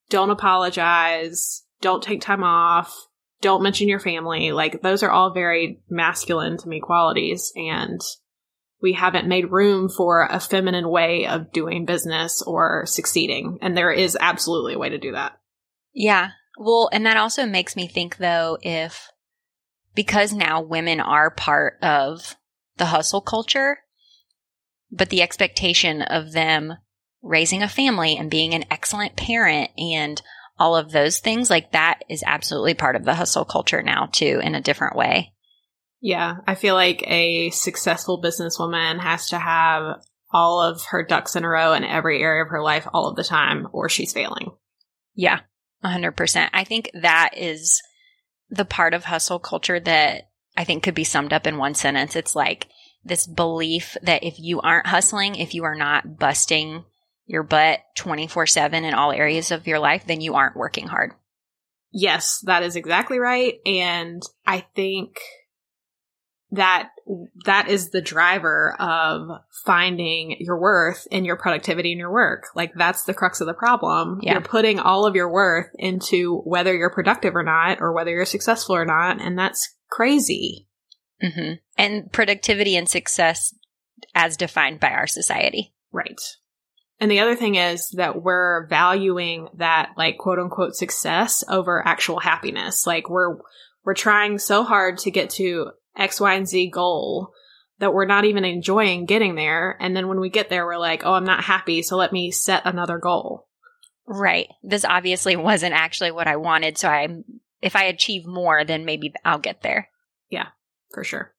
don't 0.10 0.30
apologize, 0.30 1.64
don't 1.82 2.04
take 2.04 2.22
time 2.22 2.44
off, 2.44 2.96
don't 3.42 3.64
mention 3.64 3.88
your 3.88 4.00
family. 4.00 4.52
Like 4.52 4.82
those 4.82 5.04
are 5.04 5.12
all 5.12 5.34
very 5.34 5.82
masculine 5.90 6.58
to 6.58 6.68
me 6.68 6.80
qualities. 6.80 7.52
And 7.56 8.02
we 8.82 8.94
haven't 8.94 9.28
made 9.28 9.52
room 9.52 9.90
for 9.90 10.28
a 10.30 10.40
feminine 10.40 10.90
way 10.90 11.26
of 11.28 11.52
doing 11.52 11.86
business 11.86 12.42
or 12.42 12.86
succeeding. 12.86 13.60
And 13.62 13.76
there 13.76 13.92
is 13.92 14.18
absolutely 14.20 14.74
a 14.74 14.80
way 14.80 14.90
to 14.90 14.98
do 14.98 15.14
that. 15.14 15.38
Yeah. 15.94 16.32
Well, 16.58 16.90
and 16.92 17.06
that 17.06 17.18
also 17.18 17.46
makes 17.46 17.76
me 17.76 17.88
think 17.88 18.18
though, 18.18 18.58
if 18.62 19.12
because 19.96 20.34
now 20.34 20.62
women 20.62 21.00
are 21.00 21.32
part 21.32 21.78
of 21.82 22.36
the 22.78 22.88
hustle 22.88 23.22
culture, 23.22 23.80
but 24.92 25.10
the 25.10 25.22
expectation 25.22 26.02
of 26.02 26.32
them 26.32 26.76
raising 27.22 27.62
a 27.62 27.68
family 27.68 28.16
and 28.18 28.32
being 28.32 28.54
an 28.54 28.66
excellent 28.72 29.16
parent 29.16 29.72
and 29.78 30.22
all 30.60 30.76
of 30.76 30.92
those 30.92 31.20
things, 31.20 31.50
like 31.50 31.72
that 31.72 32.02
is 32.10 32.24
absolutely 32.26 32.74
part 32.74 32.96
of 32.96 33.06
the 33.06 33.16
hustle 33.16 33.46
culture 33.46 33.82
now 33.82 34.08
too, 34.12 34.42
in 34.44 34.56
a 34.56 34.62
different 34.62 34.96
way. 34.96 35.34
Yeah, 36.02 36.38
I 36.46 36.56
feel 36.56 36.76
like 36.76 37.04
a 37.08 37.50
successful 37.50 38.22
businesswoman 38.22 39.00
has 39.00 39.30
to 39.30 39.40
have 39.40 40.02
all 40.32 40.62
of 40.62 40.84
her 40.92 41.04
ducks 41.04 41.36
in 41.36 41.44
a 41.44 41.50
row 41.50 41.74
in 41.74 41.84
every 41.84 42.22
area 42.22 42.44
of 42.44 42.50
her 42.50 42.62
life 42.62 42.88
all 42.94 43.08
of 43.08 43.16
the 43.16 43.24
time, 43.24 43.68
or 43.72 43.90
she's 43.90 44.14
failing. 44.14 44.52
Yeah, 45.16 45.40
100%. 45.84 46.50
I 46.54 46.64
think 46.64 46.92
that 46.94 47.32
is 47.36 47.82
the 48.50 48.66
part 48.66 48.94
of 48.94 49.06
hustle 49.06 49.40
culture 49.40 49.80
that 49.80 50.30
I 50.56 50.64
think 50.64 50.84
could 50.84 50.96
be 50.96 51.04
summed 51.04 51.34
up 51.34 51.48
in 51.48 51.58
one 51.58 51.74
sentence. 51.74 52.16
It's 52.16 52.36
like 52.36 52.68
this 53.04 53.26
belief 53.26 53.98
that 54.02 54.24
if 54.24 54.40
you 54.40 54.62
aren't 54.62 54.88
hustling, 54.88 55.36
if 55.36 55.54
you 55.54 55.64
are 55.64 55.76
not 55.76 56.18
busting 56.20 56.84
your 57.30 57.44
butt 57.44 57.80
24 57.96 58.48
7 58.48 58.84
in 58.84 58.94
all 58.96 59.12
areas 59.12 59.52
of 59.52 59.68
your 59.68 59.78
life, 59.78 60.06
then 60.08 60.20
you 60.20 60.34
aren't 60.34 60.58
working 60.58 60.88
hard. 60.88 61.14
Yes, 61.92 62.40
that 62.46 62.64
is 62.64 62.76
exactly 62.76 63.20
right. 63.20 63.60
And 63.68 64.22
I 64.48 64.66
think 64.76 65.20
that 66.52 66.90
that 67.46 67.70
is 67.70 67.92
the 67.92 68.02
driver 68.02 68.76
of 68.80 69.30
finding 69.64 70.38
your 70.40 70.60
worth 70.60 71.08
in 71.12 71.24
your 71.24 71.36
productivity 71.36 71.92
in 71.92 72.00
your 72.00 72.12
work. 72.12 72.46
Like 72.56 72.74
that's 72.76 73.04
the 73.04 73.14
crux 73.14 73.42
of 73.42 73.48
the 73.48 73.54
problem. 73.54 74.20
Yeah. 74.24 74.34
You're 74.34 74.42
putting 74.42 74.80
all 74.80 75.06
of 75.06 75.16
your 75.16 75.32
worth 75.32 75.70
into 75.76 76.38
whether 76.46 76.76
you're 76.76 76.90
productive 76.90 77.36
or 77.36 77.44
not, 77.44 77.80
or 77.80 77.94
whether 77.94 78.10
you're 78.10 78.26
successful 78.26 78.76
or 78.76 78.86
not, 78.86 79.22
and 79.22 79.38
that's 79.38 79.76
crazy. 79.92 80.68
Mm-hmm. 81.24 81.54
And 81.78 82.12
productivity 82.12 82.76
and 82.76 82.90
success 82.90 83.54
as 84.16 84.36
defined 84.36 84.80
by 84.80 84.90
our 84.90 85.08
society. 85.08 85.76
Right. 85.92 86.20
And 87.00 87.10
the 87.10 87.22
other 87.22 87.36
thing 87.36 87.56
is 87.56 87.90
that 87.92 88.22
we're 88.22 88.68
valuing 88.68 89.48
that 89.56 89.92
like 89.98 90.18
quote 90.18 90.40
unquote 90.40 90.76
success 90.76 91.44
over 91.48 91.86
actual 91.86 92.20
happiness. 92.20 92.86
Like 92.86 93.10
we're 93.10 93.38
we're 93.86 93.94
trying 93.94 94.38
so 94.38 94.64
hard 94.64 94.98
to 95.00 95.12
get 95.12 95.30
to 95.32 95.72
X, 95.98 96.20
Y, 96.20 96.34
and 96.34 96.48
Z 96.48 96.70
goal 96.72 97.34
that 97.80 97.94
we're 97.94 98.06
not 98.06 98.26
even 98.26 98.46
enjoying 98.46 99.06
getting 99.06 99.36
there. 99.36 99.78
And 99.80 99.96
then 99.96 100.08
when 100.08 100.20
we 100.20 100.30
get 100.30 100.50
there, 100.50 100.66
we're 100.66 100.78
like, 100.78 101.06
oh, 101.06 101.14
I'm 101.14 101.26
not 101.26 101.44
happy. 101.44 101.82
So 101.82 101.96
let 101.96 102.12
me 102.12 102.32
set 102.32 102.66
another 102.66 102.98
goal. 102.98 103.48
Right. 104.06 104.48
This 104.64 104.84
obviously 104.84 105.36
wasn't 105.36 105.74
actually 105.74 106.12
what 106.12 106.28
I 106.28 106.36
wanted. 106.36 106.78
So 106.78 106.90
I, 106.90 107.08
if 107.62 107.76
I 107.76 107.86
achieve 107.86 108.26
more, 108.26 108.66
then 108.66 108.84
maybe 108.84 109.14
I'll 109.24 109.40
get 109.40 109.62
there. 109.62 109.90
Yeah, 110.30 110.48
for 110.92 111.04
sure. 111.04 111.34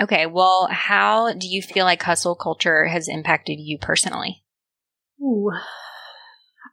Okay. 0.00 0.26
Well, 0.26 0.68
how 0.70 1.32
do 1.34 1.46
you 1.46 1.60
feel 1.60 1.84
like 1.84 2.02
hustle 2.02 2.36
culture 2.36 2.86
has 2.86 3.08
impacted 3.08 3.58
you 3.58 3.78
personally? 3.78 4.44
Ooh. 5.20 5.50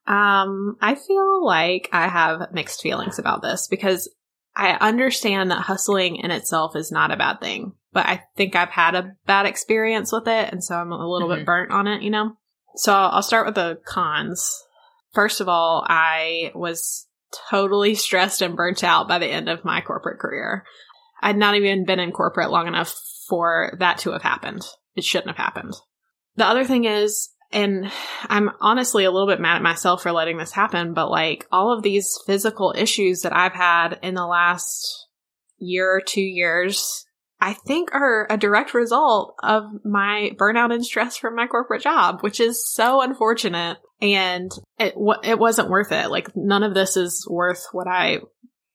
Um, 0.06 0.76
I 0.82 0.96
feel 0.96 1.46
like 1.46 1.90
I 1.94 2.08
have 2.08 2.52
mixed 2.52 2.82
feelings 2.82 3.20
about 3.20 3.42
this 3.42 3.68
because 3.68 4.10
I 4.56 4.72
understand 4.74 5.52
that 5.52 5.62
hustling 5.62 6.18
in 6.18 6.30
itself 6.32 6.76
is 6.76 6.92
not 6.92 7.12
a 7.12 7.18
bad 7.18 7.40
thing, 7.40 7.74
but 7.92 8.06
I 8.06 8.24
think 8.36 8.56
I've 8.56 8.70
had 8.70 8.96
a 8.96 9.16
bad 9.26 9.46
experience 9.46 10.12
with 10.12 10.28
it. 10.28 10.52
And 10.52 10.64
so 10.64 10.76
I'm 10.76 10.92
a 10.92 11.10
little 11.10 11.30
mm-hmm. 11.30 11.40
bit 11.40 11.46
burnt 11.46 11.72
on 11.72 11.88
it, 11.88 12.02
you 12.02 12.10
know? 12.10 12.34
So 12.76 12.94
I'll 12.94 13.24
start 13.24 13.46
with 13.46 13.56
the 13.56 13.80
cons. 13.86 14.64
First 15.14 15.42
of 15.42 15.48
all, 15.48 15.86
I 15.88 16.52
was 16.54 17.08
totally 17.50 17.96
stressed 17.96 18.42
and 18.42 18.56
burnt 18.56 18.84
out 18.84 19.08
by 19.08 19.20
the 19.20 19.28
end 19.28 19.50
of 19.50 19.66
my 19.66 19.82
corporate 19.82 20.20
career. 20.20 20.66
I'd 21.22 21.38
not 21.38 21.56
even 21.56 21.86
been 21.86 22.00
in 22.00 22.12
corporate 22.12 22.52
long 22.52 22.68
enough 22.68 22.94
for 23.28 23.76
that 23.80 24.00
to 24.00 24.12
have 24.12 24.22
happened. 24.22 24.64
It 24.96 25.04
shouldn't 25.04 25.36
have 25.36 25.44
happened. 25.44 25.74
The 26.36 26.46
other 26.46 26.66
thing 26.66 26.86
is, 26.86 27.30
and 27.54 27.92
I'm 28.28 28.50
honestly 28.60 29.06
a 29.06 29.12
little 29.12 29.28
bit 29.28 29.40
mad 29.40 29.58
at 29.58 29.62
myself 29.62 30.04
for 30.04 30.12
letting 30.12 30.38
this 30.38 30.52
happen, 30.52 30.94
but 30.94 31.10
like 31.10 31.48
all 31.52 31.72
of 31.72 31.84
these 31.84 32.20
physical 32.26 32.74
issues 32.76 33.22
that 33.22 33.36
I've 33.36 33.54
had 33.54 34.00
in 34.02 34.16
the 34.16 34.26
last 34.26 35.08
year 35.60 35.90
or 35.96 36.02
two 36.02 36.22
years, 36.22 37.06
I 37.40 37.54
think 37.54 37.94
are 37.94 38.28
a 38.30 38.38
direct 38.38 38.74
result 38.74 39.36
of 39.44 39.64
my 39.86 40.32
burnout 40.38 40.74
and 40.74 40.86
stress 40.86 41.18
from 41.18 41.36
my 41.36 41.48
corporate 41.48 41.84
job, 41.84 42.22
which 42.22 42.40
is 42.40 42.68
so 42.68 43.02
unfortunate. 43.02 43.78
And 44.02 44.52
it, 44.80 44.96
it 45.24 45.40
wasn't 45.40 45.70
worth 45.70 45.92
it. 45.92 46.10
Like 46.10 46.36
none 46.36 46.64
of 46.64 46.74
this 46.74 46.98
is 46.98 47.28
worth 47.30 47.66
what 47.72 47.88
I 47.88 48.20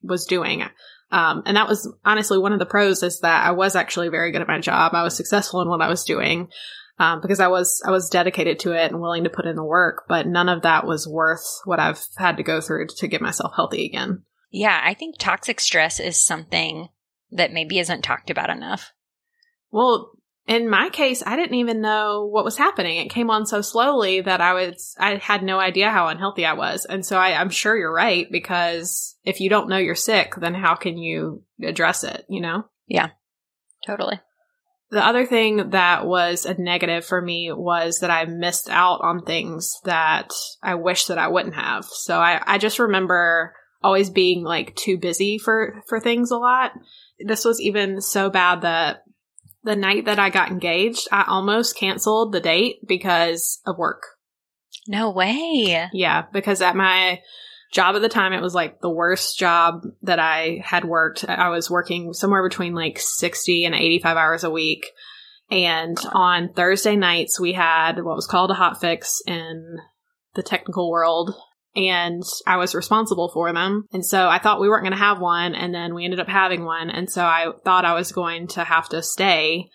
was 0.02 0.24
doing. 0.24 0.62
Um, 1.10 1.42
and 1.46 1.56
that 1.56 1.68
was 1.68 1.90
honestly 2.04 2.38
one 2.38 2.52
of 2.52 2.58
the 2.58 2.66
pros 2.66 3.02
is 3.02 3.20
that 3.20 3.46
I 3.46 3.52
was 3.52 3.74
actually 3.74 4.10
very 4.10 4.30
good 4.30 4.42
at 4.42 4.48
my 4.48 4.60
job. 4.60 4.92
I 4.94 5.02
was 5.02 5.16
successful 5.16 5.62
in 5.62 5.68
what 5.68 5.80
I 5.80 5.88
was 5.88 6.04
doing 6.04 6.48
um, 6.98 7.20
because 7.20 7.40
I 7.40 7.48
was 7.48 7.82
I 7.86 7.90
was 7.90 8.10
dedicated 8.10 8.60
to 8.60 8.72
it 8.72 8.90
and 8.90 9.00
willing 9.00 9.24
to 9.24 9.30
put 9.30 9.46
in 9.46 9.56
the 9.56 9.64
work, 9.64 10.04
but 10.08 10.26
none 10.26 10.48
of 10.48 10.62
that 10.62 10.86
was 10.86 11.06
worth 11.06 11.60
what 11.64 11.80
I've 11.80 12.04
had 12.16 12.36
to 12.38 12.42
go 12.42 12.60
through 12.60 12.88
to 12.88 13.08
get 13.08 13.22
myself 13.22 13.52
healthy 13.54 13.86
again. 13.86 14.22
Yeah, 14.50 14.80
I 14.82 14.94
think 14.94 15.16
toxic 15.18 15.60
stress 15.60 16.00
is 16.00 16.24
something 16.24 16.88
that 17.30 17.52
maybe 17.52 17.78
isn't 17.78 18.02
talked 18.02 18.30
about 18.30 18.50
enough. 18.50 18.92
Well, 19.70 20.12
in 20.46 20.70
my 20.70 20.88
case, 20.88 21.22
I 21.24 21.36
didn't 21.36 21.56
even 21.56 21.82
know 21.82 22.26
what 22.26 22.44
was 22.44 22.56
happening. 22.56 22.96
It 22.96 23.10
came 23.10 23.30
on 23.30 23.44
so 23.44 23.60
slowly 23.60 24.22
that 24.22 24.40
I 24.40 24.54
was 24.54 24.96
I 24.98 25.16
had 25.16 25.42
no 25.42 25.60
idea 25.60 25.90
how 25.90 26.08
unhealthy 26.08 26.46
I 26.46 26.54
was, 26.54 26.84
and 26.84 27.04
so 27.04 27.18
I, 27.18 27.38
I'm 27.38 27.50
sure 27.50 27.76
you're 27.76 27.92
right 27.92 28.26
because 28.30 29.16
if 29.24 29.40
you 29.40 29.50
don't 29.50 29.68
know 29.68 29.76
you're 29.76 29.94
sick, 29.94 30.34
then 30.36 30.54
how 30.54 30.74
can 30.74 30.96
you 30.96 31.44
address 31.62 32.02
it? 32.02 32.24
You 32.28 32.40
know? 32.40 32.64
Yeah, 32.86 33.10
totally. 33.86 34.18
The 34.90 35.04
other 35.04 35.26
thing 35.26 35.70
that 35.70 36.06
was 36.06 36.46
a 36.46 36.60
negative 36.60 37.04
for 37.04 37.20
me 37.20 37.52
was 37.52 37.98
that 38.00 38.10
I 38.10 38.24
missed 38.24 38.70
out 38.70 39.00
on 39.02 39.22
things 39.22 39.78
that 39.84 40.32
I 40.62 40.76
wish 40.76 41.06
that 41.06 41.18
I 41.18 41.28
wouldn't 41.28 41.56
have. 41.56 41.84
So 41.84 42.18
I, 42.18 42.42
I 42.46 42.58
just 42.58 42.78
remember 42.78 43.54
always 43.82 44.08
being 44.08 44.44
like 44.44 44.74
too 44.76 44.96
busy 44.96 45.38
for, 45.38 45.82
for 45.88 46.00
things 46.00 46.30
a 46.30 46.38
lot. 46.38 46.72
This 47.20 47.44
was 47.44 47.60
even 47.60 48.00
so 48.00 48.30
bad 48.30 48.62
that 48.62 49.02
the 49.62 49.76
night 49.76 50.06
that 50.06 50.18
I 50.18 50.30
got 50.30 50.50
engaged, 50.50 51.06
I 51.12 51.24
almost 51.28 51.76
canceled 51.76 52.32
the 52.32 52.40
date 52.40 52.78
because 52.86 53.60
of 53.66 53.76
work. 53.76 54.02
No 54.86 55.10
way. 55.10 55.88
Yeah, 55.92 56.24
because 56.32 56.62
at 56.62 56.76
my 56.76 57.20
job 57.72 57.96
at 57.96 58.02
the 58.02 58.08
time, 58.08 58.32
it 58.32 58.42
was 58.42 58.54
like 58.54 58.80
the 58.80 58.90
worst 58.90 59.38
job 59.38 59.84
that 60.02 60.18
I 60.18 60.62
had 60.64 60.84
worked. 60.84 61.24
I 61.28 61.50
was 61.50 61.70
working 61.70 62.12
somewhere 62.12 62.46
between 62.46 62.74
like 62.74 62.98
60 62.98 63.64
and 63.64 63.74
85 63.74 64.16
hours 64.16 64.44
a 64.44 64.50
week. 64.50 64.86
And 65.50 65.98
on 66.12 66.52
Thursday 66.52 66.96
nights, 66.96 67.40
we 67.40 67.52
had 67.52 67.96
what 67.96 68.16
was 68.16 68.26
called 68.26 68.50
a 68.50 68.54
hot 68.54 68.80
fix 68.80 69.22
in 69.26 69.78
the 70.34 70.42
technical 70.42 70.90
world. 70.90 71.34
And 71.74 72.22
I 72.46 72.56
was 72.56 72.74
responsible 72.74 73.30
for 73.32 73.52
them. 73.52 73.84
And 73.92 74.04
so 74.04 74.28
I 74.28 74.38
thought 74.38 74.60
we 74.60 74.68
weren't 74.68 74.82
going 74.82 74.92
to 74.92 74.98
have 74.98 75.20
one. 75.20 75.54
And 75.54 75.74
then 75.74 75.94
we 75.94 76.04
ended 76.04 76.20
up 76.20 76.28
having 76.28 76.64
one. 76.64 76.90
And 76.90 77.08
so 77.08 77.22
I 77.22 77.52
thought 77.64 77.84
I 77.84 77.94
was 77.94 78.12
going 78.12 78.48
to 78.48 78.64
have 78.64 78.88
to 78.90 79.02
stay. 79.02 79.68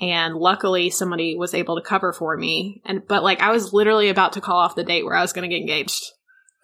And 0.00 0.34
luckily 0.34 0.90
somebody 0.90 1.36
was 1.36 1.54
able 1.54 1.76
to 1.76 1.86
cover 1.86 2.12
for 2.12 2.36
me. 2.36 2.82
And, 2.84 3.06
but 3.06 3.22
like 3.22 3.40
I 3.40 3.52
was 3.52 3.72
literally 3.72 4.08
about 4.08 4.32
to 4.32 4.40
call 4.40 4.56
off 4.56 4.74
the 4.74 4.84
date 4.84 5.04
where 5.04 5.14
I 5.14 5.22
was 5.22 5.32
going 5.32 5.48
to 5.48 5.54
get 5.54 5.60
engaged. 5.60 6.02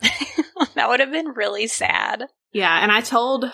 that 0.74 0.88
would 0.88 1.00
have 1.00 1.12
been 1.12 1.28
really 1.28 1.66
sad. 1.66 2.24
Yeah, 2.52 2.82
and 2.82 2.90
I 2.90 3.00
told 3.00 3.44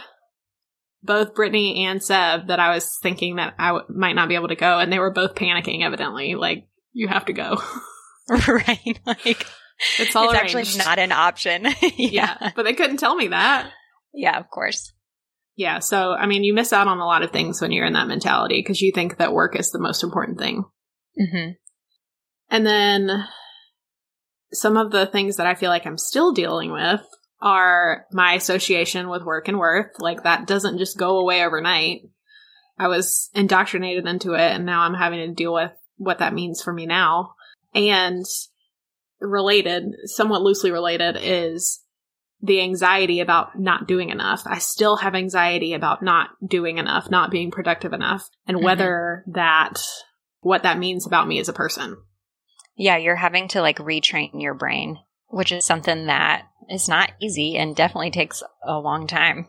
both 1.02 1.34
Brittany 1.34 1.84
and 1.86 2.02
Seb 2.02 2.48
that 2.48 2.60
I 2.60 2.74
was 2.74 2.98
thinking 3.02 3.36
that 3.36 3.54
I 3.58 3.68
w- 3.68 3.86
might 3.88 4.14
not 4.14 4.28
be 4.28 4.34
able 4.34 4.48
to 4.48 4.56
go, 4.56 4.78
and 4.78 4.92
they 4.92 4.98
were 4.98 5.12
both 5.12 5.34
panicking. 5.34 5.84
Evidently, 5.84 6.34
like 6.34 6.66
you 6.92 7.08
have 7.08 7.26
to 7.26 7.32
go, 7.32 7.60
right? 8.48 8.98
Like 9.06 9.46
it's 9.98 10.16
all 10.16 10.30
it's 10.30 10.38
actually 10.38 10.78
not 10.78 10.98
an 10.98 11.12
option. 11.12 11.64
yeah. 11.64 12.36
yeah, 12.40 12.50
but 12.56 12.64
they 12.64 12.74
couldn't 12.74 12.98
tell 12.98 13.14
me 13.14 13.28
that. 13.28 13.70
Yeah, 14.14 14.38
of 14.38 14.48
course. 14.50 14.92
Yeah, 15.56 15.78
so 15.78 16.12
I 16.12 16.26
mean, 16.26 16.44
you 16.44 16.52
miss 16.52 16.72
out 16.72 16.88
on 16.88 16.98
a 16.98 17.06
lot 17.06 17.22
of 17.22 17.30
things 17.30 17.60
when 17.60 17.72
you're 17.72 17.86
in 17.86 17.94
that 17.94 18.08
mentality 18.08 18.60
because 18.60 18.82
you 18.82 18.92
think 18.94 19.18
that 19.18 19.32
work 19.32 19.58
is 19.58 19.70
the 19.70 19.80
most 19.80 20.02
important 20.02 20.38
thing. 20.38 20.64
Mm-hmm. 21.18 21.52
And 22.50 22.66
then 22.66 23.26
some 24.58 24.76
of 24.76 24.90
the 24.90 25.06
things 25.06 25.36
that 25.36 25.46
I 25.46 25.54
feel 25.54 25.70
like 25.70 25.86
I'm 25.86 25.98
still 25.98 26.32
dealing 26.32 26.72
with 26.72 27.00
are 27.40 28.06
my 28.12 28.34
association 28.34 29.08
with 29.08 29.22
work 29.22 29.48
and 29.48 29.58
worth. 29.58 29.98
Like 29.98 30.22
that 30.22 30.46
doesn't 30.46 30.78
just 30.78 30.98
go 30.98 31.18
away 31.18 31.44
overnight. 31.44 32.02
I 32.78 32.88
was 32.88 33.30
indoctrinated 33.34 34.06
into 34.06 34.34
it 34.34 34.52
and 34.52 34.66
now 34.66 34.82
I'm 34.82 34.94
having 34.94 35.20
to 35.20 35.34
deal 35.34 35.52
with 35.52 35.72
what 35.96 36.18
that 36.18 36.34
means 36.34 36.62
for 36.62 36.72
me 36.72 36.86
now. 36.86 37.34
And 37.74 38.24
related, 39.20 39.94
somewhat 40.04 40.42
loosely 40.42 40.70
related 40.70 41.16
is 41.20 41.80
the 42.42 42.60
anxiety 42.60 43.20
about 43.20 43.58
not 43.58 43.88
doing 43.88 44.10
enough. 44.10 44.42
I 44.46 44.58
still 44.58 44.96
have 44.96 45.14
anxiety 45.14 45.72
about 45.72 46.02
not 46.02 46.30
doing 46.46 46.78
enough, 46.78 47.10
not 47.10 47.30
being 47.30 47.50
productive 47.50 47.92
enough, 47.92 48.28
and 48.46 48.58
mm-hmm. 48.58 48.64
whether 48.64 49.24
that 49.28 49.82
what 50.40 50.62
that 50.62 50.78
means 50.78 51.06
about 51.06 51.26
me 51.26 51.40
as 51.40 51.48
a 51.48 51.54
person. 51.54 51.96
Yeah, 52.76 52.96
you're 52.96 53.16
having 53.16 53.48
to 53.48 53.60
like 53.60 53.78
retrain 53.78 54.42
your 54.42 54.54
brain, 54.54 54.98
which 55.28 55.52
is 55.52 55.64
something 55.64 56.06
that 56.06 56.46
is 56.70 56.88
not 56.88 57.12
easy 57.20 57.56
and 57.56 57.74
definitely 57.74 58.10
takes 58.10 58.42
a 58.62 58.78
long 58.78 59.06
time. 59.06 59.48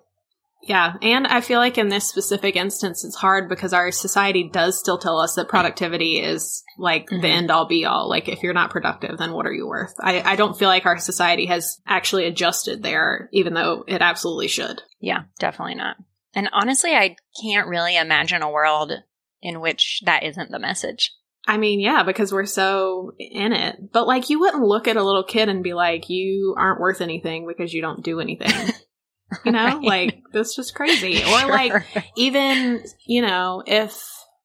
Yeah. 0.63 0.95
And 1.01 1.27
I 1.27 1.41
feel 1.41 1.59
like 1.59 1.77
in 1.77 1.89
this 1.89 2.07
specific 2.07 2.55
instance, 2.55 3.05
it's 3.05 3.15
hard 3.15 3.47
because 3.47 3.73
our 3.73 3.91
society 3.91 4.49
does 4.51 4.77
still 4.77 4.97
tell 4.97 5.19
us 5.19 5.35
that 5.35 5.47
productivity 5.47 6.19
is 6.19 6.63
like 6.77 7.05
mm-hmm. 7.05 7.21
the 7.21 7.27
end 7.27 7.51
all 7.51 7.67
be 7.67 7.85
all. 7.85 8.09
Like, 8.09 8.27
if 8.27 8.43
you're 8.43 8.53
not 8.53 8.71
productive, 8.71 9.17
then 9.17 9.31
what 9.31 9.45
are 9.45 9.53
you 9.53 9.67
worth? 9.67 9.93
I, 10.01 10.21
I 10.21 10.35
don't 10.35 10.57
feel 10.57 10.67
like 10.67 10.85
our 10.85 10.97
society 10.97 11.45
has 11.45 11.79
actually 11.87 12.25
adjusted 12.25 12.83
there, 12.83 13.29
even 13.31 13.53
though 13.53 13.85
it 13.87 14.01
absolutely 14.01 14.49
should. 14.49 14.81
Yeah, 14.99 15.23
definitely 15.39 15.75
not. 15.75 15.97
And 16.33 16.49
honestly, 16.51 16.91
I 16.91 17.15
can't 17.41 17.69
really 17.69 17.95
imagine 17.95 18.41
a 18.41 18.51
world 18.51 18.91
in 19.41 19.61
which 19.61 20.01
that 20.05 20.23
isn't 20.23 20.51
the 20.51 20.59
message. 20.59 21.13
I 21.47 21.57
mean, 21.57 21.79
yeah, 21.79 22.03
because 22.03 22.33
we're 22.33 22.45
so 22.45 23.13
in 23.17 23.53
it. 23.53 23.91
But 23.93 24.05
like, 24.05 24.29
you 24.29 24.39
wouldn't 24.41 24.63
look 24.63 24.87
at 24.87 24.97
a 24.97 25.03
little 25.03 25.23
kid 25.23 25.47
and 25.47 25.63
be 25.63 25.73
like, 25.73 26.09
you 26.09 26.53
aren't 26.57 26.81
worth 26.81 26.99
anything 26.99 27.47
because 27.47 27.73
you 27.73 27.81
don't 27.81 28.03
do 28.03 28.19
anything. 28.19 28.51
You 29.43 29.51
know, 29.51 29.65
right. 29.65 29.83
like 29.83 30.23
that's 30.31 30.55
just 30.55 30.73
crazy. 30.73 31.17
Or 31.21 31.39
sure. 31.39 31.49
like 31.49 31.83
even, 32.15 32.81
you 33.05 33.21
know, 33.21 33.61
if 33.67 34.01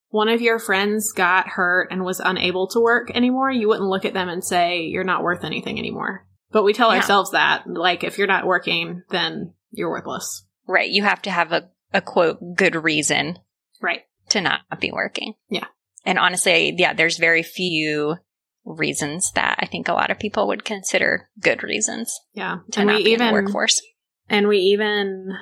one 0.09 0.29
of 0.29 0.41
your 0.41 0.59
friends 0.59 1.13
got 1.13 1.47
hurt 1.47 1.89
and 1.93 2.05
was 2.05 2.19
unable 2.19 2.67
to 2.69 2.81
work 2.81 3.11
anymore, 3.15 3.51
you 3.51 3.69
wouldn't 3.69 3.89
look 3.89 4.05
at 4.05 4.13
them 4.13 4.29
and 4.29 4.45
say, 4.45 4.83
you're 4.83 5.05
not 5.05 5.23
worth 5.23 5.45
anything 5.45 5.79
anymore. 5.79 6.27
But 6.51 6.65
we 6.65 6.73
tell 6.73 6.91
yeah. 6.91 6.97
ourselves 6.97 7.31
that, 7.31 7.67
like, 7.67 8.03
if 8.03 8.19
you're 8.19 8.27
not 8.27 8.45
working, 8.45 9.05
then 9.11 9.55
you're 9.71 9.89
worthless. 9.89 10.45
Right. 10.67 10.91
You 10.91 11.05
have 11.05 11.23
to 11.23 11.31
have 11.31 11.53
a, 11.53 11.71
a 11.95 12.01
quote, 12.03 12.41
good 12.57 12.75
reason. 12.75 13.39
Right. 13.81 14.03
To 14.31 14.41
not 14.41 14.63
be 14.81 14.91
working. 14.93 15.35
Yeah. 15.49 15.67
And 16.05 16.19
honestly, 16.19 16.75
yeah, 16.77 16.93
there's 16.93 17.19
very 17.19 17.43
few 17.43 18.17
reasons 18.65 19.33
that 19.33 19.57
I 19.61 19.67
think 19.67 19.89
a 19.89 19.93
lot 19.93 20.11
of 20.11 20.19
people 20.19 20.49
would 20.49 20.65
consider 20.65 21.29
good 21.41 21.63
reasons. 21.63 22.13
Yeah. 22.33 22.59
To 22.73 22.81
and 22.81 22.89
not 22.89 22.99
be 22.99 23.11
even, 23.11 23.29
in 23.29 23.35
the 23.35 23.43
workforce. 23.43 23.81
And 24.29 24.49
we 24.49 24.59
even 24.59 25.33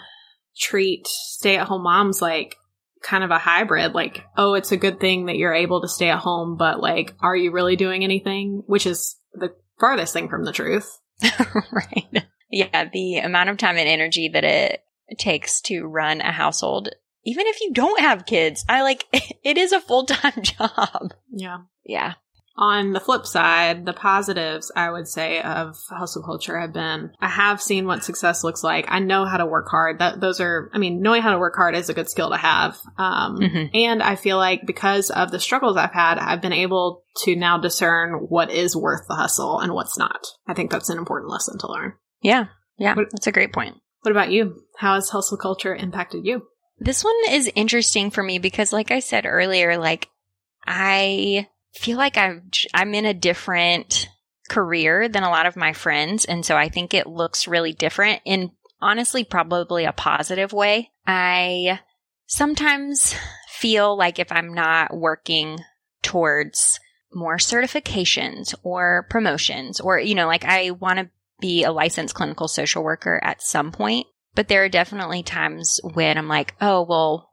treat 0.56 1.06
stay 1.06 1.56
at 1.56 1.66
home 1.66 1.82
moms 1.82 2.20
like 2.20 2.56
kind 3.02 3.24
of 3.24 3.30
a 3.30 3.38
hybrid 3.38 3.94
like 3.94 4.24
oh 4.36 4.54
it's 4.54 4.72
a 4.72 4.76
good 4.76 5.00
thing 5.00 5.26
that 5.26 5.36
you're 5.36 5.54
able 5.54 5.80
to 5.80 5.88
stay 5.88 6.10
at 6.10 6.18
home 6.18 6.56
but 6.56 6.80
like 6.80 7.14
are 7.20 7.36
you 7.36 7.50
really 7.50 7.76
doing 7.76 8.04
anything 8.04 8.62
which 8.66 8.84
is 8.84 9.16
the 9.32 9.48
farthest 9.78 10.12
thing 10.12 10.28
from 10.28 10.44
the 10.44 10.52
truth 10.52 10.98
right 11.72 12.26
yeah 12.50 12.88
the 12.92 13.18
amount 13.18 13.48
of 13.48 13.56
time 13.56 13.76
and 13.76 13.88
energy 13.88 14.28
that 14.28 14.44
it 14.44 14.84
takes 15.18 15.62
to 15.62 15.84
run 15.84 16.20
a 16.20 16.30
household 16.30 16.90
even 17.24 17.46
if 17.46 17.60
you 17.60 17.72
don't 17.72 18.00
have 18.00 18.26
kids 18.26 18.64
i 18.68 18.82
like 18.82 19.04
it 19.44 19.58
is 19.58 19.72
a 19.72 19.80
full-time 19.80 20.32
job 20.42 21.12
yeah 21.30 21.58
yeah 21.84 22.14
on 22.60 22.92
the 22.92 23.00
flip 23.00 23.24
side, 23.24 23.86
the 23.86 23.94
positives 23.94 24.70
I 24.76 24.90
would 24.90 25.08
say 25.08 25.40
of 25.40 25.78
hustle 25.88 26.22
culture 26.22 26.60
have 26.60 26.74
been 26.74 27.10
I 27.18 27.28
have 27.28 27.62
seen 27.62 27.86
what 27.86 28.04
success 28.04 28.44
looks 28.44 28.62
like. 28.62 28.84
I 28.88 28.98
know 28.98 29.24
how 29.24 29.38
to 29.38 29.46
work 29.46 29.68
hard. 29.70 29.98
That 29.98 30.20
those 30.20 30.40
are 30.40 30.70
I 30.74 30.78
mean, 30.78 31.00
knowing 31.00 31.22
how 31.22 31.32
to 31.32 31.38
work 31.38 31.54
hard 31.56 31.74
is 31.74 31.88
a 31.88 31.94
good 31.94 32.10
skill 32.10 32.28
to 32.28 32.36
have. 32.36 32.76
Um, 32.98 33.38
mm-hmm. 33.38 33.74
and 33.74 34.02
I 34.02 34.14
feel 34.16 34.36
like 34.36 34.66
because 34.66 35.08
of 35.08 35.30
the 35.30 35.40
struggles 35.40 35.78
I've 35.78 35.94
had, 35.94 36.18
I've 36.18 36.42
been 36.42 36.52
able 36.52 37.02
to 37.24 37.34
now 37.34 37.56
discern 37.56 38.26
what 38.28 38.50
is 38.50 38.76
worth 38.76 39.06
the 39.08 39.14
hustle 39.14 39.58
and 39.58 39.72
what's 39.72 39.96
not. 39.96 40.26
I 40.46 40.52
think 40.52 40.70
that's 40.70 40.90
an 40.90 40.98
important 40.98 41.30
lesson 41.30 41.58
to 41.60 41.66
learn. 41.66 41.94
Yeah. 42.20 42.46
Yeah. 42.76 42.94
What, 42.94 43.10
that's 43.10 43.26
a 43.26 43.32
great 43.32 43.54
point. 43.54 43.76
What 44.02 44.10
about 44.12 44.30
you? 44.30 44.64
How 44.76 44.96
has 44.96 45.08
hustle 45.08 45.38
culture 45.38 45.74
impacted 45.74 46.26
you? 46.26 46.42
This 46.80 47.04
one 47.04 47.14
is 47.28 47.52
interesting 47.54 48.10
for 48.10 48.22
me 48.22 48.38
because 48.38 48.72
like 48.72 48.90
I 48.90 49.00
said 49.00 49.26
earlier, 49.26 49.76
like 49.76 50.08
I 50.66 51.46
feel 51.74 51.98
like 51.98 52.16
I'm 52.16 52.50
I'm 52.72 52.94
in 52.94 53.04
a 53.04 53.14
different 53.14 54.08
career 54.48 55.08
than 55.08 55.22
a 55.22 55.30
lot 55.30 55.46
of 55.46 55.56
my 55.56 55.72
friends 55.72 56.24
and 56.24 56.44
so 56.44 56.56
I 56.56 56.68
think 56.68 56.92
it 56.92 57.06
looks 57.06 57.46
really 57.46 57.72
different 57.72 58.20
in 58.24 58.50
honestly 58.80 59.24
probably 59.24 59.84
a 59.84 59.92
positive 59.92 60.52
way. 60.52 60.90
I 61.06 61.80
sometimes 62.26 63.14
feel 63.48 63.96
like 63.96 64.18
if 64.18 64.32
I'm 64.32 64.54
not 64.54 64.96
working 64.96 65.58
towards 66.02 66.80
more 67.12 67.36
certifications 67.36 68.54
or 68.62 69.06
promotions 69.10 69.80
or 69.80 69.98
you 69.98 70.14
know 70.14 70.26
like 70.26 70.44
I 70.44 70.70
want 70.70 70.98
to 70.98 71.10
be 71.40 71.64
a 71.64 71.72
licensed 71.72 72.14
clinical 72.14 72.48
social 72.48 72.82
worker 72.82 73.20
at 73.22 73.42
some 73.42 73.70
point 73.70 74.06
but 74.34 74.48
there 74.48 74.64
are 74.64 74.68
definitely 74.68 75.22
times 75.22 75.80
when 75.82 76.16
I'm 76.16 76.28
like, 76.28 76.54
oh, 76.60 76.82
well, 76.82 77.30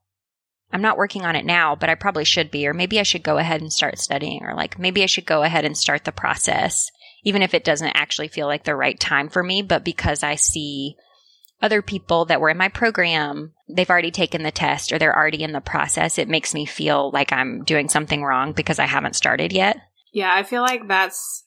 I'm 0.71 0.81
not 0.81 0.97
working 0.97 1.23
on 1.23 1.35
it 1.35 1.45
now, 1.45 1.75
but 1.75 1.89
I 1.89 1.95
probably 1.95 2.25
should 2.25 2.51
be, 2.51 2.67
or 2.67 2.73
maybe 2.73 2.99
I 2.99 3.03
should 3.03 3.23
go 3.23 3.37
ahead 3.37 3.61
and 3.61 3.71
start 3.71 3.99
studying, 3.99 4.43
or 4.43 4.53
like 4.53 4.77
maybe 4.77 5.03
I 5.03 5.07
should 5.07 5.25
go 5.25 5.43
ahead 5.43 5.65
and 5.65 5.77
start 5.77 6.03
the 6.03 6.11
process, 6.11 6.89
even 7.23 7.41
if 7.41 7.53
it 7.53 7.63
doesn't 7.63 7.95
actually 7.95 8.27
feel 8.27 8.47
like 8.47 8.63
the 8.63 8.75
right 8.75 8.99
time 8.99 9.29
for 9.29 9.43
me, 9.43 9.61
but 9.61 9.85
because 9.85 10.23
I 10.23 10.35
see 10.35 10.95
other 11.61 11.81
people 11.81 12.25
that 12.25 12.41
were 12.41 12.49
in 12.49 12.57
my 12.57 12.69
program, 12.69 13.53
they've 13.69 13.89
already 13.89 14.11
taken 14.11 14.43
the 14.43 14.51
test 14.51 14.91
or 14.91 14.99
they're 14.99 15.15
already 15.15 15.43
in 15.43 15.53
the 15.53 15.61
process, 15.61 16.17
it 16.17 16.29
makes 16.29 16.53
me 16.53 16.65
feel 16.65 17.11
like 17.11 17.31
I'm 17.31 17.63
doing 17.63 17.89
something 17.89 18.23
wrong 18.23 18.51
because 18.51 18.79
I 18.79 18.85
haven't 18.85 19.15
started 19.15 19.51
yet. 19.51 19.77
Yeah, 20.13 20.33
I 20.33 20.43
feel 20.43 20.61
like 20.61 20.87
that's 20.87 21.45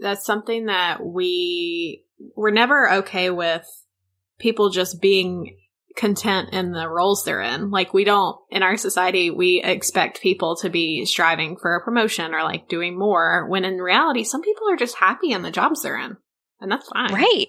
that's 0.00 0.24
something 0.24 0.66
that 0.66 1.04
we 1.04 2.04
we're 2.36 2.50
never 2.50 2.90
okay 2.94 3.30
with 3.30 3.66
people 4.38 4.70
just 4.70 5.00
being 5.00 5.56
content 5.96 6.50
in 6.52 6.70
the 6.70 6.88
roles 6.88 7.24
they're 7.24 7.42
in. 7.42 7.70
Like 7.70 7.92
we 7.92 8.04
don't 8.04 8.38
in 8.50 8.62
our 8.62 8.76
society 8.76 9.30
we 9.30 9.60
expect 9.62 10.22
people 10.22 10.56
to 10.56 10.70
be 10.70 11.04
striving 11.04 11.56
for 11.56 11.74
a 11.74 11.82
promotion 11.82 12.32
or 12.34 12.44
like 12.44 12.68
doing 12.68 12.96
more 12.96 13.46
when 13.48 13.64
in 13.64 13.78
reality 13.78 14.22
some 14.22 14.42
people 14.42 14.70
are 14.70 14.76
just 14.76 14.96
happy 14.96 15.32
in 15.32 15.42
the 15.42 15.50
jobs 15.50 15.82
they're 15.82 15.98
in. 15.98 16.16
And 16.60 16.70
that's 16.70 16.88
fine. 16.88 17.12
Right. 17.12 17.48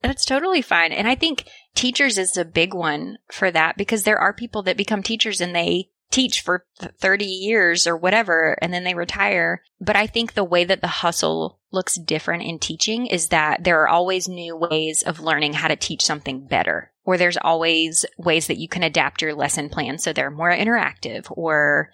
That's 0.00 0.24
totally 0.24 0.62
fine. 0.62 0.92
And 0.92 1.08
I 1.08 1.16
think 1.16 1.48
teachers 1.74 2.18
is 2.18 2.36
a 2.36 2.44
big 2.44 2.72
one 2.72 3.18
for 3.32 3.50
that 3.50 3.76
because 3.76 4.04
there 4.04 4.18
are 4.18 4.32
people 4.32 4.62
that 4.62 4.76
become 4.76 5.02
teachers 5.02 5.40
and 5.40 5.54
they 5.54 5.90
teach 6.10 6.40
for 6.40 6.64
30 7.00 7.24
years 7.24 7.86
or 7.86 7.96
whatever 7.96 8.56
and 8.62 8.72
then 8.72 8.84
they 8.84 8.94
retire. 8.94 9.62
But 9.80 9.96
I 9.96 10.06
think 10.06 10.32
the 10.32 10.44
way 10.44 10.64
that 10.64 10.80
the 10.80 10.86
hustle 10.86 11.60
looks 11.70 11.96
different 11.96 12.44
in 12.44 12.58
teaching 12.58 13.06
is 13.06 13.28
that 13.28 13.64
there 13.64 13.82
are 13.82 13.88
always 13.88 14.28
new 14.28 14.56
ways 14.56 15.02
of 15.02 15.20
learning 15.20 15.52
how 15.52 15.68
to 15.68 15.76
teach 15.76 16.04
something 16.04 16.46
better. 16.46 16.92
Or 17.04 17.16
there's 17.16 17.36
always 17.36 18.06
ways 18.16 18.46
that 18.46 18.58
you 18.58 18.68
can 18.68 18.82
adapt 18.82 19.22
your 19.22 19.34
lesson 19.34 19.68
plan 19.68 19.98
so 19.98 20.12
they're 20.12 20.30
more 20.30 20.54
interactive 20.54 21.26
or 21.30 21.90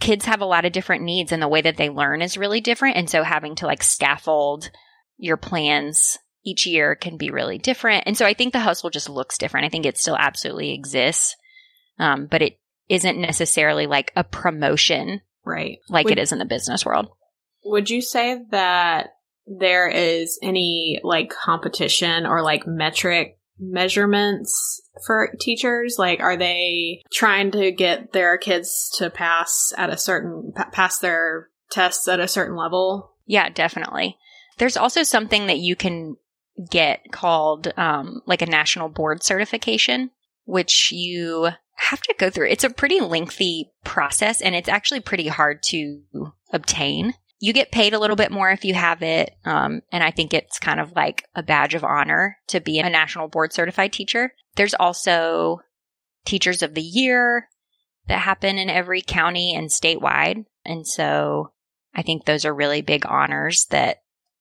kids 0.00 0.24
have 0.24 0.40
a 0.40 0.46
lot 0.46 0.64
of 0.64 0.72
different 0.72 1.02
needs 1.02 1.32
and 1.32 1.42
the 1.42 1.48
way 1.48 1.60
that 1.60 1.76
they 1.76 1.90
learn 1.90 2.22
is 2.22 2.38
really 2.38 2.60
different. 2.60 2.96
And 2.96 3.10
so 3.10 3.22
having 3.22 3.56
to 3.56 3.66
like 3.66 3.82
scaffold 3.82 4.70
your 5.16 5.36
plans 5.36 6.18
each 6.44 6.66
year 6.66 6.94
can 6.94 7.16
be 7.16 7.30
really 7.30 7.58
different. 7.58 8.04
And 8.06 8.16
so 8.16 8.24
I 8.24 8.34
think 8.34 8.52
the 8.52 8.60
hustle 8.60 8.90
just 8.90 9.08
looks 9.08 9.38
different. 9.38 9.66
I 9.66 9.68
think 9.68 9.84
it 9.84 9.98
still 9.98 10.16
absolutely 10.16 10.72
exists. 10.72 11.36
Um, 11.98 12.26
but 12.26 12.42
it 12.42 12.58
isn't 12.88 13.20
necessarily 13.20 13.86
like 13.86 14.12
a 14.16 14.24
promotion, 14.24 15.20
right? 15.44 15.78
Like 15.88 16.04
would, 16.04 16.18
it 16.18 16.20
is 16.20 16.32
in 16.32 16.38
the 16.38 16.44
business 16.44 16.84
world. 16.84 17.08
Would 17.64 17.90
you 17.90 18.00
say 18.00 18.40
that 18.50 19.10
there 19.46 19.88
is 19.88 20.38
any 20.42 21.00
like 21.02 21.30
competition 21.30 22.26
or 22.26 22.42
like 22.42 22.66
metric 22.66 23.38
measurements 23.58 24.80
for 25.06 25.34
teachers? 25.40 25.96
Like, 25.98 26.20
are 26.20 26.36
they 26.36 27.02
trying 27.12 27.50
to 27.52 27.70
get 27.70 28.12
their 28.12 28.38
kids 28.38 28.94
to 28.98 29.10
pass 29.10 29.72
at 29.76 29.90
a 29.90 29.96
certain, 29.96 30.52
pass 30.72 30.98
their 30.98 31.48
tests 31.70 32.08
at 32.08 32.20
a 32.20 32.28
certain 32.28 32.56
level? 32.56 33.12
Yeah, 33.26 33.48
definitely. 33.48 34.16
There's 34.58 34.76
also 34.76 35.02
something 35.02 35.46
that 35.46 35.58
you 35.58 35.76
can 35.76 36.16
get 36.70 37.12
called 37.12 37.72
um, 37.76 38.22
like 38.26 38.42
a 38.42 38.46
national 38.46 38.88
board 38.88 39.22
certification, 39.22 40.10
which 40.48 40.90
you 40.90 41.50
have 41.74 42.00
to 42.00 42.14
go 42.18 42.30
through. 42.30 42.48
It's 42.48 42.64
a 42.64 42.70
pretty 42.70 43.00
lengthy 43.00 43.70
process 43.84 44.40
and 44.40 44.54
it's 44.54 44.68
actually 44.68 45.00
pretty 45.00 45.28
hard 45.28 45.62
to 45.64 46.00
obtain. 46.50 47.12
You 47.38 47.52
get 47.52 47.70
paid 47.70 47.92
a 47.92 47.98
little 47.98 48.16
bit 48.16 48.32
more 48.32 48.50
if 48.50 48.64
you 48.64 48.72
have 48.72 49.02
it. 49.02 49.36
Um, 49.44 49.82
and 49.92 50.02
I 50.02 50.10
think 50.10 50.32
it's 50.32 50.58
kind 50.58 50.80
of 50.80 50.92
like 50.96 51.24
a 51.34 51.42
badge 51.42 51.74
of 51.74 51.84
honor 51.84 52.38
to 52.48 52.60
be 52.60 52.78
a 52.78 52.88
national 52.88 53.28
board 53.28 53.52
certified 53.52 53.92
teacher. 53.92 54.32
There's 54.56 54.72
also 54.72 55.60
teachers 56.24 56.62
of 56.62 56.72
the 56.72 56.82
year 56.82 57.48
that 58.06 58.20
happen 58.20 58.56
in 58.56 58.70
every 58.70 59.02
county 59.02 59.54
and 59.54 59.68
statewide. 59.68 60.46
And 60.64 60.88
so 60.88 61.52
I 61.94 62.00
think 62.00 62.24
those 62.24 62.46
are 62.46 62.54
really 62.54 62.80
big 62.80 63.04
honors 63.06 63.66
that 63.66 63.98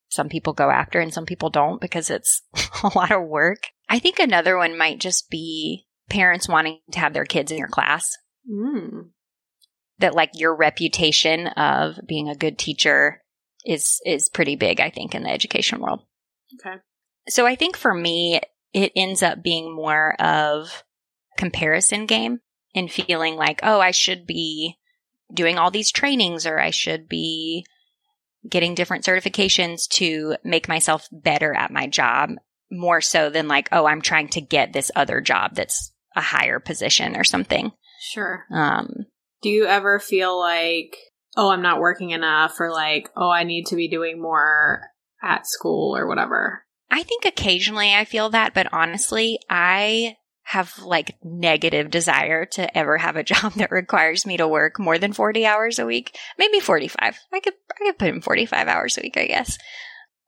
some 0.08 0.30
people 0.30 0.54
go 0.54 0.70
after 0.70 1.02
and 1.02 1.14
some 1.14 1.26
people 1.26 1.50
don't 1.50 1.82
because 1.82 2.10
it's 2.10 2.44
a 2.84 2.92
lot 2.96 3.12
of 3.12 3.28
work. 3.28 3.68
I 3.90 4.00
think 4.00 4.20
another 4.20 4.58
one 4.58 4.78
might 4.78 5.00
just 5.00 5.30
be 5.30 5.87
parents 6.10 6.48
wanting 6.48 6.80
to 6.92 7.00
have 7.00 7.14
their 7.14 7.26
kids 7.26 7.52
in 7.52 7.58
your 7.58 7.68
class. 7.68 8.18
Mm. 8.50 9.10
That 10.00 10.16
like 10.16 10.32
your 10.34 10.56
reputation 10.56 11.48
of 11.48 12.00
being 12.08 12.30
a 12.30 12.36
good 12.36 12.58
teacher 12.58 13.24
is 13.66 14.00
is 14.06 14.30
pretty 14.30 14.56
big, 14.56 14.80
I 14.80 14.90
think, 14.90 15.16
in 15.16 15.24
the 15.24 15.32
education 15.32 15.80
world. 15.80 16.02
Okay. 16.60 16.78
So 17.30 17.46
I 17.46 17.56
think 17.56 17.76
for 17.76 17.94
me, 17.94 18.40
it 18.74 18.92
ends 18.96 19.24
up 19.24 19.44
being 19.44 19.76
more 19.76 20.14
of 20.22 20.84
a 21.34 21.40
comparison 21.40 22.06
game 22.06 22.40
and 22.74 22.92
feeling 22.92 23.36
like, 23.36 23.60
oh, 23.64 23.80
I 23.80 23.92
should 23.92 24.26
be 24.26 24.78
doing 25.34 25.58
all 25.58 25.72
these 25.72 25.92
trainings 25.92 26.46
or 26.46 26.60
I 26.60 26.70
should 26.70 27.10
be 27.10 27.66
getting 28.48 28.76
different 28.76 29.04
certifications 29.04 29.88
to 29.90 30.38
make 30.44 30.70
myself 30.70 31.08
better 31.12 31.54
at 31.54 31.72
my 31.72 31.88
job 31.88 32.32
more 32.72 33.02
so 33.02 33.30
than 33.30 33.48
like, 33.48 33.70
oh, 33.72 33.86
I'm 33.86 34.02
trying 34.02 34.30
to 34.30 34.42
get 34.42 34.74
this 34.74 34.92
other 34.96 35.22
job 35.22 35.56
that's 35.56 35.92
a 36.18 36.22
higher 36.22 36.60
position 36.60 37.16
or 37.16 37.24
something. 37.24 37.72
Sure. 38.02 38.46
Um, 38.52 39.06
Do 39.42 39.50
you 39.50 39.66
ever 39.66 40.00
feel 40.00 40.38
like, 40.38 40.98
oh, 41.38 41.52
I'm 41.52 41.62
not 41.62 41.80
working 41.80 42.10
enough 42.10 42.60
or 42.60 42.72
like, 42.72 43.10
oh, 43.16 43.30
I 43.30 43.44
need 43.44 43.68
to 43.68 43.76
be 43.76 43.88
doing 43.88 44.22
more 44.22 44.82
at 45.24 45.48
school 45.48 45.96
or 45.96 46.08
whatever? 46.08 46.64
I 46.90 47.04
think 47.04 47.26
occasionally 47.26 47.94
I 47.94 48.04
feel 48.06 48.30
that, 48.32 48.54
but 48.54 48.68
honestly, 48.74 49.40
I 49.50 50.16
have 50.44 50.80
like 50.80 51.18
negative 51.24 51.92
desire 51.92 52.46
to 52.46 52.78
ever 52.78 52.98
have 52.98 53.16
a 53.16 53.24
job 53.32 53.54
that 53.54 53.72
requires 53.72 54.26
me 54.26 54.38
to 54.38 54.48
work 54.48 54.80
more 54.80 54.98
than 54.98 55.14
40 55.14 55.46
hours 55.46 55.78
a 55.78 55.86
week. 55.86 56.18
Maybe 56.38 56.60
45. 56.60 57.20
I 57.32 57.40
could, 57.40 57.54
I 57.72 57.86
could 57.86 58.00
put 58.00 58.10
in 58.10 58.22
45 58.22 58.68
hours 58.68 58.98
a 58.98 59.02
week, 59.02 59.18
I 59.18 59.28
guess. 59.28 59.58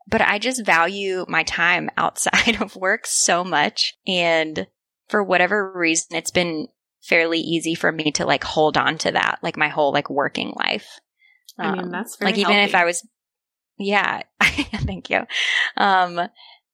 But 0.08 0.22
I 0.22 0.38
just 0.40 0.66
value 0.66 1.26
my 1.28 1.44
time 1.44 1.90
outside 1.98 2.62
of 2.62 2.76
work 2.76 3.08
so 3.08 3.44
much. 3.44 3.96
And 4.06 4.68
for 5.10 5.24
whatever 5.24 5.72
reason, 5.76 6.16
it's 6.16 6.32
been 6.32 6.68
fairly 7.02 7.40
easy 7.40 7.76
for 7.76 7.92
me 7.92 8.12
to 8.14 8.26
like 8.26 8.44
hold 8.44 8.78
on 8.78 8.98
to 9.00 9.12
that, 9.12 9.40
like 9.42 9.58
my 9.58 9.68
whole 9.68 9.92
like 9.92 10.10
working 10.10 10.54
life. 10.56 11.00
I 11.58 11.72
mean, 11.72 11.86
Um, 11.86 11.92
that's 11.92 12.20
like 12.22 12.38
even 12.38 12.56
if. 12.58 12.74
I 12.76 12.86
was, 12.86 13.06
yeah, 13.78 14.22
thank 14.42 15.10
you. 15.10 15.22
Um, 15.76 16.20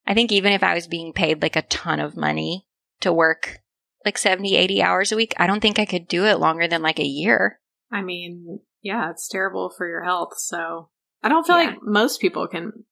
I 0.08 0.14
think 0.14 0.32
even 0.32 0.54
if 0.54 0.62
I 0.64 0.76
was 0.76 0.88
being 0.88 1.14
paid 1.14 1.42
like 1.42 1.56
a 1.56 1.62
ton 1.64 2.00
of 2.00 2.16
money 2.16 2.68
to 3.02 3.12
work 3.12 3.60
like 4.04 4.18
70, 4.20 4.56
80 4.56 4.84
hours 4.84 5.12
a 5.12 5.16
week, 5.16 5.34
I 5.38 5.48
don't 5.48 5.62
think 5.62 5.80
I 5.80 5.86
could 5.86 6.08
do 6.08 6.26
it 6.26 6.40
longer 6.40 6.68
than 6.68 6.84
like 6.84 7.00
a 7.00 7.04
year. 7.06 7.60
I 7.92 8.02
mean, 8.04 8.60
yeah, 8.84 9.10
it's 9.10 9.28
terrible 9.28 9.74
for 9.76 9.88
your 9.88 10.04
health. 10.04 10.38
So 10.38 10.90
I 11.24 11.30
don't 11.30 11.46
feel 11.48 11.60
Yeah. 11.60 11.70
like 11.70 11.78
most 11.82 12.22
people 12.22 12.48
can 12.48 12.86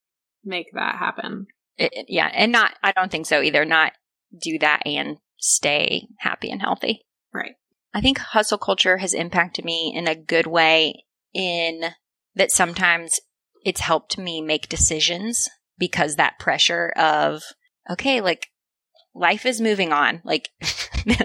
make 0.44 0.72
that 0.74 0.96
happen. 0.96 1.46
It- 1.76 2.06
yeah. 2.08 2.30
And 2.34 2.50
not, 2.50 2.72
I 2.82 2.90
don't 2.92 3.12
think 3.12 3.26
so 3.26 3.40
either. 3.42 3.64
Not 3.64 3.92
do 4.42 4.58
that 4.58 4.82
and 4.86 5.18
stay 5.44 6.08
happy 6.18 6.50
and 6.50 6.60
healthy. 6.60 7.04
Right. 7.32 7.54
I 7.92 8.00
think 8.00 8.18
hustle 8.18 8.58
culture 8.58 8.98
has 8.98 9.14
impacted 9.14 9.64
me 9.64 9.92
in 9.94 10.08
a 10.08 10.14
good 10.14 10.46
way 10.46 11.04
in 11.32 11.82
that 12.34 12.50
sometimes 12.50 13.20
it's 13.64 13.80
helped 13.80 14.18
me 14.18 14.40
make 14.40 14.68
decisions 14.68 15.48
because 15.78 16.16
that 16.16 16.38
pressure 16.38 16.92
of, 16.96 17.42
okay, 17.90 18.20
like 18.20 18.48
life 19.14 19.46
is 19.46 19.60
moving 19.60 19.92
on. 19.92 20.22
Like 20.24 20.48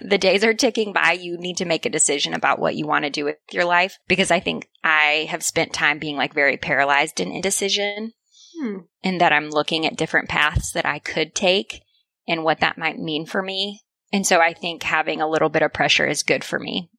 the 0.03 0.17
days 0.19 0.43
are 0.43 0.53
ticking 0.53 0.93
by. 0.93 1.13
You 1.13 1.37
need 1.37 1.57
to 1.57 1.65
make 1.65 1.85
a 1.85 1.89
decision 1.89 2.33
about 2.33 2.59
what 2.59 2.75
you 2.75 2.85
want 2.85 3.05
to 3.05 3.09
do 3.09 3.25
with 3.25 3.37
your 3.51 3.65
life 3.65 3.97
because 4.07 4.31
I 4.31 4.39
think 4.39 4.69
I 4.83 5.27
have 5.29 5.43
spent 5.43 5.73
time 5.73 5.97
being 5.97 6.17
like 6.17 6.33
very 6.33 6.57
paralyzed 6.57 7.19
in 7.19 7.31
indecision 7.31 8.13
Hmm. 8.59 8.79
and 9.03 9.21
that 9.21 9.31
I'm 9.31 9.49
looking 9.49 9.85
at 9.85 9.95
different 9.95 10.27
paths 10.27 10.71
that 10.71 10.85
I 10.85 10.99
could 10.99 11.33
take 11.33 11.81
and 12.27 12.43
what 12.43 12.59
that 12.59 12.77
might 12.77 12.99
mean 12.99 13.25
for 13.25 13.41
me. 13.41 13.81
And 14.11 14.25
so 14.25 14.39
I 14.39 14.53
think 14.53 14.83
having 14.83 15.21
a 15.21 15.29
little 15.29 15.49
bit 15.49 15.61
of 15.61 15.73
pressure 15.73 16.07
is 16.07 16.23
good 16.23 16.43
for 16.43 16.59
me. 16.59 16.89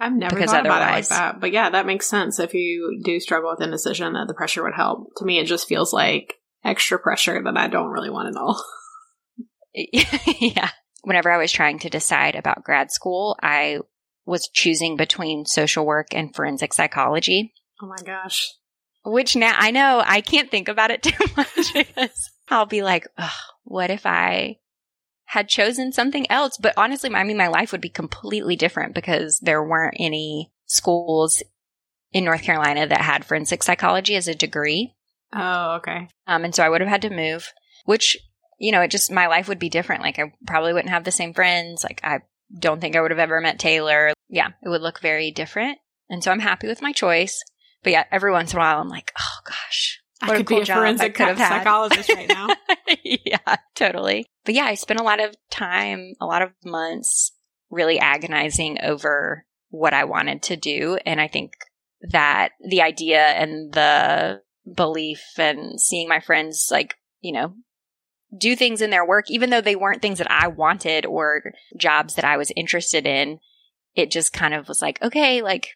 I've 0.00 0.12
never 0.12 0.34
Because 0.34 0.50
thought 0.50 0.66
about 0.66 0.82
it 0.88 0.92
like 0.92 1.08
that. 1.08 1.40
But 1.40 1.52
yeah, 1.52 1.70
that 1.70 1.86
makes 1.86 2.06
sense. 2.06 2.40
If 2.40 2.52
you 2.54 3.00
do 3.04 3.20
struggle 3.20 3.50
with 3.50 3.62
indecision, 3.62 4.14
that 4.14 4.26
the 4.26 4.34
pressure 4.34 4.64
would 4.64 4.74
help. 4.74 5.14
To 5.18 5.24
me, 5.24 5.38
it 5.38 5.46
just 5.46 5.68
feels 5.68 5.92
like 5.92 6.34
extra 6.64 6.98
pressure 6.98 7.40
that 7.42 7.56
I 7.56 7.68
don't 7.68 7.90
really 7.90 8.10
want 8.10 8.28
at 8.28 8.40
all. 8.40 8.62
yeah. 10.40 10.70
Whenever 11.02 11.30
I 11.30 11.38
was 11.38 11.52
trying 11.52 11.78
to 11.80 11.90
decide 11.90 12.34
about 12.34 12.64
grad 12.64 12.90
school, 12.90 13.36
I 13.42 13.78
was 14.24 14.48
choosing 14.52 14.96
between 14.96 15.44
social 15.44 15.84
work 15.84 16.08
and 16.14 16.34
forensic 16.34 16.72
psychology, 16.72 17.52
Oh 17.82 17.86
my 17.86 17.96
gosh. 18.04 18.52
which 19.04 19.36
now 19.36 19.54
I 19.56 19.70
know 19.70 20.02
I 20.04 20.22
can't 20.22 20.50
think 20.50 20.68
about 20.68 20.90
it 20.90 21.02
too 21.04 21.24
much 21.36 21.74
because 21.74 22.30
I'll 22.48 22.66
be 22.66 22.82
like, 22.82 23.06
what 23.64 23.90
if 23.90 24.06
I 24.06 24.56
had 25.26 25.48
chosen 25.48 25.92
something 25.92 26.30
else? 26.30 26.56
But 26.60 26.74
honestly, 26.76 27.10
I 27.14 27.24
mean, 27.24 27.36
my 27.36 27.48
life 27.48 27.72
would 27.72 27.80
be 27.80 27.88
completely 27.88 28.56
different 28.56 28.94
because 28.94 29.38
there 29.40 29.62
weren't 29.62 29.96
any 29.98 30.52
schools 30.66 31.42
in 32.12 32.24
North 32.24 32.42
Carolina 32.42 32.86
that 32.86 33.00
had 33.00 33.24
forensic 33.24 33.62
psychology 33.62 34.14
as 34.16 34.28
a 34.28 34.34
degree. 34.34 34.94
Oh, 35.34 35.76
okay. 35.76 36.08
Um, 36.26 36.44
and 36.44 36.54
so 36.54 36.62
I 36.62 36.68
would 36.68 36.80
have 36.80 36.90
had 36.90 37.02
to 37.02 37.10
move, 37.10 37.52
which, 37.86 38.16
you 38.58 38.70
know, 38.70 38.82
it 38.82 38.90
just, 38.90 39.10
my 39.10 39.26
life 39.26 39.48
would 39.48 39.58
be 39.58 39.68
different. 39.68 40.02
Like 40.02 40.18
I 40.18 40.32
probably 40.46 40.72
wouldn't 40.72 40.92
have 40.92 41.04
the 41.04 41.10
same 41.10 41.34
friends. 41.34 41.82
Like 41.82 42.00
I 42.04 42.20
don't 42.56 42.80
think 42.80 42.94
I 42.94 43.00
would 43.00 43.10
have 43.10 43.18
ever 43.18 43.40
met 43.40 43.58
Taylor. 43.58 44.12
Yeah, 44.28 44.48
it 44.62 44.68
would 44.68 44.82
look 44.82 45.00
very 45.00 45.30
different. 45.32 45.78
And 46.08 46.22
so 46.22 46.30
I'm 46.30 46.40
happy 46.40 46.68
with 46.68 46.82
my 46.82 46.92
choice. 46.92 47.42
But 47.82 47.92
yeah, 47.92 48.04
every 48.12 48.30
once 48.30 48.52
in 48.52 48.58
a 48.58 48.60
while 48.60 48.80
I'm 48.80 48.88
like, 48.88 49.12
oh 49.18 49.38
gosh, 49.44 50.00
I 50.22 50.28
What 50.28 50.34
a 50.34 50.38
could 50.38 50.46
cool 50.46 50.58
be 50.58 50.62
a 50.62 50.66
job 50.66 50.76
I 50.78 50.80
forensic 50.82 51.14
could 51.14 51.26
have 51.26 51.38
had. 51.38 51.48
psychologist 51.48 52.08
right 52.14 52.28
now. 52.28 52.48
yeah, 53.02 53.56
totally. 53.74 54.26
But 54.44 54.54
yeah, 54.54 54.64
I 54.64 54.74
spent 54.74 55.00
a 55.00 55.04
lot 55.04 55.22
of 55.22 55.34
time, 55.50 56.14
a 56.20 56.26
lot 56.26 56.42
of 56.42 56.52
months 56.64 57.32
really 57.70 57.98
agonizing 57.98 58.78
over 58.82 59.44
what 59.70 59.94
I 59.94 60.04
wanted 60.04 60.42
to 60.44 60.56
do. 60.56 60.98
And 61.04 61.20
I 61.20 61.28
think 61.28 61.52
that 62.10 62.50
the 62.64 62.82
idea 62.82 63.20
and 63.20 63.72
the 63.72 64.42
belief 64.72 65.22
and 65.38 65.80
seeing 65.80 66.08
my 66.08 66.20
friends, 66.20 66.68
like, 66.70 66.94
you 67.20 67.32
know, 67.32 67.54
do 68.36 68.56
things 68.56 68.80
in 68.80 68.90
their 68.90 69.06
work, 69.06 69.30
even 69.30 69.50
though 69.50 69.60
they 69.60 69.76
weren't 69.76 70.02
things 70.02 70.18
that 70.18 70.30
I 70.30 70.48
wanted 70.48 71.06
or 71.06 71.52
jobs 71.76 72.14
that 72.14 72.24
I 72.24 72.36
was 72.36 72.52
interested 72.56 73.06
in, 73.06 73.38
it 73.94 74.10
just 74.10 74.32
kind 74.32 74.54
of 74.54 74.68
was 74.68 74.82
like, 74.82 75.00
okay, 75.02 75.42
like, 75.42 75.68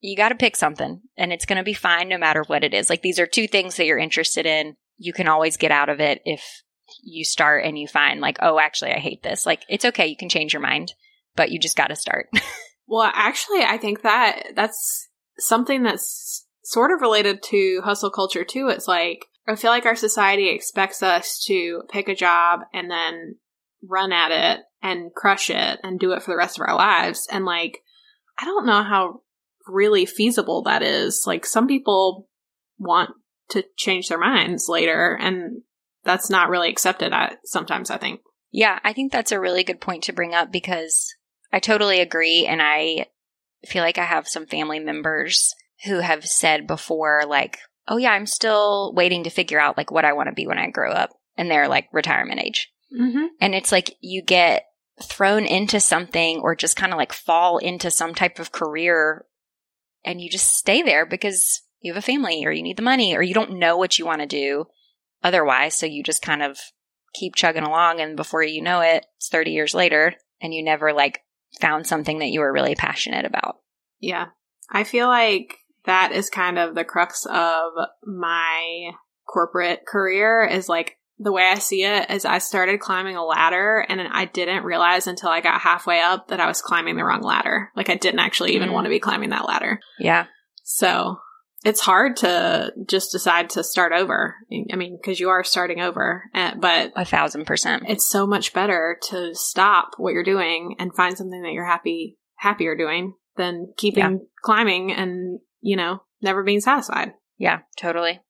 you 0.00 0.16
got 0.16 0.30
to 0.30 0.34
pick 0.34 0.56
something 0.56 1.02
and 1.16 1.32
it's 1.32 1.44
going 1.44 1.58
to 1.58 1.62
be 1.62 1.74
fine 1.74 2.08
no 2.08 2.18
matter 2.18 2.42
what 2.46 2.64
it 2.64 2.74
is. 2.74 2.88
Like, 2.88 3.02
these 3.02 3.18
are 3.18 3.26
two 3.26 3.46
things 3.46 3.76
that 3.76 3.86
you're 3.86 3.98
interested 3.98 4.46
in. 4.46 4.76
You 5.02 5.12
can 5.12 5.26
always 5.26 5.56
get 5.56 5.72
out 5.72 5.88
of 5.88 5.98
it 5.98 6.20
if 6.24 6.44
you 7.02 7.24
start 7.24 7.64
and 7.64 7.78
you 7.78 7.88
find, 7.88 8.20
like, 8.20 8.38
oh, 8.42 8.58
actually, 8.58 8.92
I 8.92 8.98
hate 8.98 9.22
this. 9.22 9.46
Like, 9.46 9.62
it's 9.68 9.84
okay. 9.86 10.06
You 10.06 10.16
can 10.16 10.28
change 10.28 10.52
your 10.52 10.62
mind, 10.62 10.92
but 11.34 11.50
you 11.50 11.58
just 11.58 11.76
got 11.76 11.88
to 11.88 11.96
start. 11.96 12.28
Well, 12.90 13.08
actually, 13.14 13.62
I 13.62 13.78
think 13.78 14.02
that 14.02 14.48
that's 14.56 15.08
something 15.38 15.84
that's 15.84 16.44
sort 16.64 16.90
of 16.90 17.00
related 17.00 17.40
to 17.44 17.80
hustle 17.84 18.10
culture 18.10 18.44
too. 18.44 18.66
It's 18.66 18.88
like, 18.88 19.26
I 19.46 19.54
feel 19.54 19.70
like 19.70 19.86
our 19.86 19.94
society 19.94 20.48
expects 20.48 21.00
us 21.00 21.44
to 21.46 21.82
pick 21.88 22.08
a 22.08 22.16
job 22.16 22.62
and 22.74 22.90
then 22.90 23.36
run 23.88 24.12
at 24.12 24.32
it 24.32 24.64
and 24.82 25.14
crush 25.14 25.50
it 25.50 25.78
and 25.84 26.00
do 26.00 26.12
it 26.12 26.24
for 26.24 26.32
the 26.32 26.36
rest 26.36 26.58
of 26.58 26.66
our 26.66 26.74
lives. 26.74 27.28
And 27.30 27.44
like, 27.44 27.78
I 28.36 28.44
don't 28.44 28.66
know 28.66 28.82
how 28.82 29.22
really 29.68 30.04
feasible 30.04 30.64
that 30.64 30.82
is. 30.82 31.22
Like, 31.28 31.46
some 31.46 31.68
people 31.68 32.28
want 32.76 33.10
to 33.50 33.64
change 33.76 34.08
their 34.08 34.18
minds 34.18 34.68
later, 34.68 35.16
and 35.20 35.62
that's 36.04 36.30
not 36.30 36.48
really 36.48 36.70
accepted 36.70 37.12
at, 37.12 37.38
sometimes, 37.44 37.90
I 37.90 37.98
think. 37.98 38.20
Yeah, 38.50 38.78
I 38.82 38.92
think 38.92 39.12
that's 39.12 39.32
a 39.32 39.40
really 39.40 39.64
good 39.64 39.80
point 39.80 40.04
to 40.04 40.12
bring 40.12 40.34
up 40.34 40.50
because 40.50 41.14
I 41.52 41.60
totally 41.60 42.00
agree. 42.00 42.46
And 42.46 42.60
I 42.60 43.06
feel 43.66 43.82
like 43.82 43.98
I 43.98 44.04
have 44.04 44.26
some 44.28 44.46
family 44.46 44.80
members 44.80 45.54
who 45.84 46.00
have 46.00 46.26
said 46.26 46.66
before, 46.66 47.22
like, 47.28 47.58
oh, 47.86 47.96
yeah, 47.96 48.10
I'm 48.10 48.26
still 48.26 48.92
waiting 48.94 49.24
to 49.24 49.30
figure 49.30 49.60
out 49.60 49.76
like 49.76 49.90
what 49.90 50.04
I 50.04 50.12
want 50.12 50.28
to 50.28 50.34
be 50.34 50.46
when 50.46 50.58
I 50.58 50.70
grow 50.70 50.92
up. 50.92 51.10
And 51.36 51.50
they're 51.50 51.68
like 51.68 51.88
retirement 51.92 52.40
age. 52.40 52.72
Mm-hmm. 52.98 53.26
And 53.40 53.54
it's 53.54 53.72
like 53.72 53.96
you 54.00 54.22
get 54.22 54.64
thrown 55.02 55.46
into 55.46 55.80
something 55.80 56.40
or 56.40 56.54
just 56.54 56.76
kind 56.76 56.92
of 56.92 56.98
like 56.98 57.12
fall 57.12 57.58
into 57.58 57.90
some 57.90 58.14
type 58.14 58.38
of 58.38 58.52
career 58.52 59.24
and 60.04 60.20
you 60.20 60.28
just 60.28 60.56
stay 60.56 60.82
there 60.82 61.06
because 61.06 61.62
you 61.80 61.92
have 61.92 61.98
a 62.02 62.06
family 62.06 62.44
or 62.44 62.52
you 62.52 62.62
need 62.62 62.76
the 62.76 62.82
money 62.82 63.16
or 63.16 63.22
you 63.22 63.34
don't 63.34 63.58
know 63.58 63.76
what 63.76 63.98
you 63.98 64.06
want 64.06 64.20
to 64.20 64.26
do 64.26 64.66
otherwise. 65.22 65.76
So 65.76 65.86
you 65.86 66.02
just 66.02 66.22
kind 66.22 66.42
of 66.42 66.58
keep 67.14 67.34
chugging 67.34 67.62
along 67.64 68.00
and 68.00 68.16
before 68.16 68.42
you 68.42 68.62
know 68.62 68.80
it, 68.80 69.06
it's 69.16 69.28
30 69.28 69.50
years 69.50 69.74
later 69.74 70.14
and 70.40 70.54
you 70.54 70.62
never 70.62 70.92
like 70.92 71.20
found 71.60 71.86
something 71.86 72.18
that 72.20 72.28
you 72.28 72.40
were 72.40 72.52
really 72.52 72.74
passionate 72.74 73.24
about. 73.24 73.56
Yeah. 73.98 74.26
I 74.70 74.84
feel 74.84 75.08
like 75.08 75.56
that 75.86 76.12
is 76.12 76.30
kind 76.30 76.58
of 76.58 76.74
the 76.74 76.84
crux 76.84 77.26
of 77.26 77.72
my 78.04 78.90
corporate 79.26 79.86
career 79.86 80.44
is 80.44 80.68
like 80.68 80.96
the 81.18 81.32
way 81.32 81.42
I 81.42 81.58
see 81.58 81.84
it 81.84 82.10
is 82.10 82.24
I 82.24 82.38
started 82.38 82.80
climbing 82.80 83.16
a 83.16 83.24
ladder 83.24 83.84
and 83.88 84.00
I 84.00 84.24
didn't 84.24 84.64
realize 84.64 85.06
until 85.06 85.28
I 85.28 85.40
got 85.40 85.60
halfway 85.60 86.00
up 86.00 86.28
that 86.28 86.40
I 86.40 86.46
was 86.46 86.62
climbing 86.62 86.96
the 86.96 87.04
wrong 87.04 87.22
ladder. 87.22 87.70
Like 87.76 87.90
I 87.90 87.96
didn't 87.96 88.20
actually 88.20 88.54
even 88.54 88.70
Mm. 88.70 88.72
want 88.72 88.84
to 88.86 88.90
be 88.90 89.00
climbing 89.00 89.30
that 89.30 89.46
ladder. 89.46 89.80
Yeah. 89.98 90.26
So 90.62 91.18
it's 91.64 91.80
hard 91.80 92.16
to 92.18 92.72
just 92.86 93.12
decide 93.12 93.50
to 93.50 93.62
start 93.64 93.92
over. 93.92 94.36
I 94.72 94.76
mean, 94.76 94.96
because 95.00 95.20
you 95.20 95.28
are 95.28 95.44
starting 95.44 95.80
over, 95.80 96.24
uh, 96.34 96.54
but 96.58 96.92
A 96.96 97.04
thousand 97.04 97.46
percent. 97.46 97.84
it's 97.88 98.08
so 98.08 98.26
much 98.26 98.52
better 98.52 98.96
to 99.10 99.34
stop 99.34 99.90
what 99.98 100.12
you're 100.14 100.24
doing 100.24 100.76
and 100.78 100.94
find 100.94 101.16
something 101.16 101.42
that 101.42 101.52
you're 101.52 101.66
happy 101.66 102.16
happier 102.36 102.74
doing 102.76 103.14
than 103.36 103.72
keeping 103.76 104.26
climbing 104.42 104.92
and 104.92 105.38
you 105.60 105.76
know 105.76 106.02
never 106.22 106.42
being 106.42 106.60
satisfied 106.60 107.12
Yeah, 107.38 107.60
totally. 107.78 108.20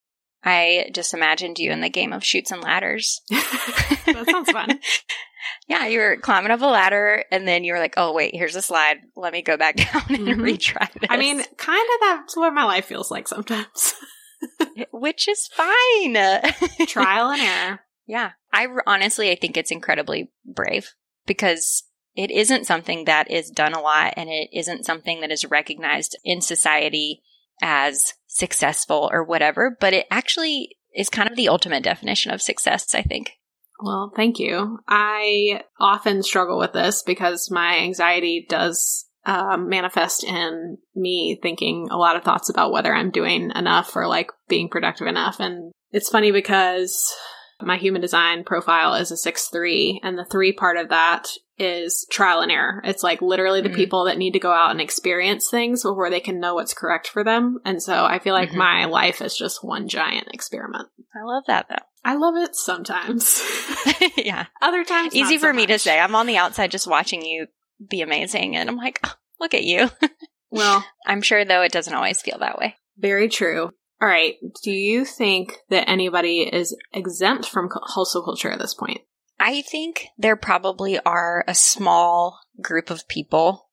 I 0.42 0.90
just 0.94 1.12
imagined 1.14 1.58
you 1.58 1.70
in 1.70 1.80
the 1.80 1.90
game 1.90 2.12
of 2.12 2.24
Chutes 2.24 2.50
and 2.50 2.62
Ladders. 2.62 3.20
that 3.30 4.24
sounds 4.30 4.50
fun. 4.50 4.78
yeah, 5.68 5.86
you 5.86 5.98
were 5.98 6.16
climbing 6.16 6.50
up 6.50 6.60
a 6.62 6.66
ladder 6.66 7.24
and 7.30 7.46
then 7.46 7.62
you 7.64 7.72
were 7.74 7.78
like, 7.78 7.94
oh, 7.96 8.12
wait, 8.14 8.34
here's 8.34 8.56
a 8.56 8.62
slide. 8.62 8.98
Let 9.16 9.32
me 9.32 9.42
go 9.42 9.56
back 9.56 9.76
down 9.92 10.02
and 10.08 10.26
Mhm. 10.28 10.40
retry 10.40 10.90
this. 10.94 11.08
I 11.10 11.16
mean, 11.18 11.42
kind 11.56 11.86
of 11.94 12.00
that's 12.00 12.36
what 12.36 12.54
my 12.54 12.64
life 12.64 12.86
feels 12.86 13.10
like 13.10 13.28
sometimes. 13.28 13.94
which 14.92 15.28
is 15.28 15.48
fine. 15.48 16.14
Trial 16.86 17.30
and 17.30 17.42
error. 17.42 17.80
Yeah. 18.06 18.30
I 18.52 18.66
r- 18.66 18.82
honestly, 18.86 19.30
I 19.30 19.34
think 19.34 19.56
it's 19.56 19.70
incredibly 19.70 20.30
brave 20.44 20.94
because 21.26 21.84
it 22.16 22.30
isn't 22.30 22.66
something 22.66 23.04
that 23.04 23.30
is 23.30 23.50
done 23.50 23.74
a 23.74 23.80
lot 23.80 24.14
and 24.16 24.28
it 24.30 24.48
isn't 24.52 24.84
something 24.86 25.20
that 25.20 25.30
is 25.30 25.44
recognized 25.44 26.18
in 26.24 26.40
society 26.40 27.22
as 27.62 28.14
successful 28.30 29.10
or 29.12 29.24
whatever, 29.24 29.76
but 29.80 29.92
it 29.92 30.06
actually 30.10 30.76
is 30.94 31.08
kind 31.08 31.28
of 31.28 31.36
the 31.36 31.48
ultimate 31.48 31.82
definition 31.82 32.32
of 32.32 32.40
success, 32.40 32.94
I 32.94 33.02
think. 33.02 33.32
Well, 33.82 34.12
thank 34.14 34.38
you. 34.38 34.78
I 34.88 35.62
often 35.78 36.22
struggle 36.22 36.58
with 36.58 36.72
this 36.72 37.02
because 37.02 37.50
my 37.50 37.78
anxiety 37.78 38.46
does 38.48 39.06
um, 39.26 39.68
manifest 39.68 40.24
in 40.24 40.78
me 40.94 41.38
thinking 41.42 41.88
a 41.90 41.96
lot 41.96 42.16
of 42.16 42.22
thoughts 42.22 42.48
about 42.48 42.72
whether 42.72 42.94
I'm 42.94 43.10
doing 43.10 43.50
enough 43.54 43.96
or 43.96 44.06
like 44.06 44.30
being 44.48 44.68
productive 44.68 45.06
enough. 45.06 45.40
And 45.40 45.72
it's 45.90 46.08
funny 46.08 46.30
because 46.30 47.12
my 47.60 47.76
human 47.78 48.00
design 48.00 48.44
profile 48.44 48.94
is 48.94 49.10
a 49.10 49.16
six 49.16 49.48
three, 49.48 50.00
and 50.02 50.18
the 50.18 50.24
three 50.24 50.52
part 50.52 50.76
of 50.76 50.90
that 50.90 51.28
is 51.60 52.06
trial 52.10 52.40
and 52.40 52.50
error. 52.50 52.80
It's 52.84 53.02
like 53.02 53.20
literally 53.22 53.60
the 53.60 53.68
Mhm. 53.68 53.74
people 53.76 54.04
that 54.06 54.18
need 54.18 54.32
to 54.32 54.38
go 54.40 54.50
out 54.52 54.70
and 54.70 54.80
experience 54.80 55.48
things 55.50 55.82
before 55.82 56.10
they 56.10 56.20
can 56.20 56.40
know 56.40 56.54
what's 56.54 56.74
correct 56.74 57.06
for 57.06 57.22
them. 57.22 57.58
And 57.64 57.82
so 57.82 58.04
I 58.04 58.18
feel 58.18 58.34
like 58.34 58.50
Mhm. 58.50 58.56
my 58.56 58.84
life 58.86 59.20
is 59.20 59.36
just 59.36 59.62
one 59.62 59.86
giant 59.88 60.28
experiment. 60.32 60.88
I 61.14 61.22
love 61.24 61.44
that 61.46 61.66
though. 61.68 61.84
I 62.04 62.14
love 62.14 62.34
it 62.36 62.56
sometimes. 62.56 63.42
yeah. 64.16 64.46
Other 64.62 64.84
times, 64.84 65.14
Easy 65.14 65.34
not 65.34 65.40
so 65.42 65.46
for 65.48 65.52
me 65.52 65.66
to 65.66 65.78
say. 65.78 66.00
I'm 66.00 66.14
on 66.14 66.26
the 66.26 66.38
outside 66.38 66.70
just 66.70 66.86
watching 66.86 67.22
you 67.24 67.46
be 67.88 68.00
amazing 68.02 68.56
and 68.56 68.68
I'm 68.68 68.76
like, 68.76 68.98
oh, 69.04 69.14
look 69.38 69.54
at 69.54 69.64
you. 69.64 69.90
Well, 70.52 70.84
I'm 71.06 71.22
sure 71.22 71.44
though 71.44 71.62
it 71.62 71.70
doesn't 71.70 71.94
always 71.94 72.20
feel 72.22 72.38
that 72.40 72.58
way. 72.58 72.74
very 72.98 73.28
true. 73.28 73.70
All 74.02 74.08
right. 74.08 74.34
Do 74.64 74.72
you 74.72 75.04
think 75.04 75.58
that 75.68 75.88
anybody 75.88 76.40
is 76.40 76.76
exempt 76.92 77.46
from 77.48 77.68
cu- 77.68 77.78
hustle 77.84 78.24
culture 78.24 78.50
at 78.50 78.58
this 78.58 78.74
point? 78.74 79.00
I 79.40 79.62
think 79.62 80.08
there 80.18 80.36
probably 80.36 81.00
are 81.00 81.44
a 81.48 81.54
small 81.54 82.40
group 82.60 82.90
of 82.90 83.08
people 83.08 83.70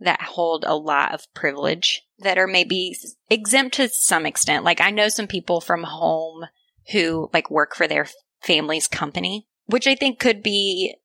that 0.00 0.20
hold 0.20 0.64
a 0.66 0.74
lot 0.74 1.14
of 1.14 1.32
privilege 1.34 2.02
that 2.18 2.36
are 2.36 2.48
maybe 2.48 2.96
exempt 3.30 3.76
to 3.76 3.88
some 3.88 4.26
extent. 4.26 4.64
Like 4.64 4.80
I 4.80 4.90
know 4.90 5.08
some 5.08 5.28
people 5.28 5.60
from 5.60 5.84
home 5.84 6.46
who 6.90 7.30
like 7.32 7.48
work 7.48 7.76
for 7.76 7.86
their 7.86 8.08
family's 8.42 8.88
company, 8.88 9.46
which 9.66 9.86
I 9.86 9.94
think 9.94 10.18
could 10.18 10.42
be 10.42 10.96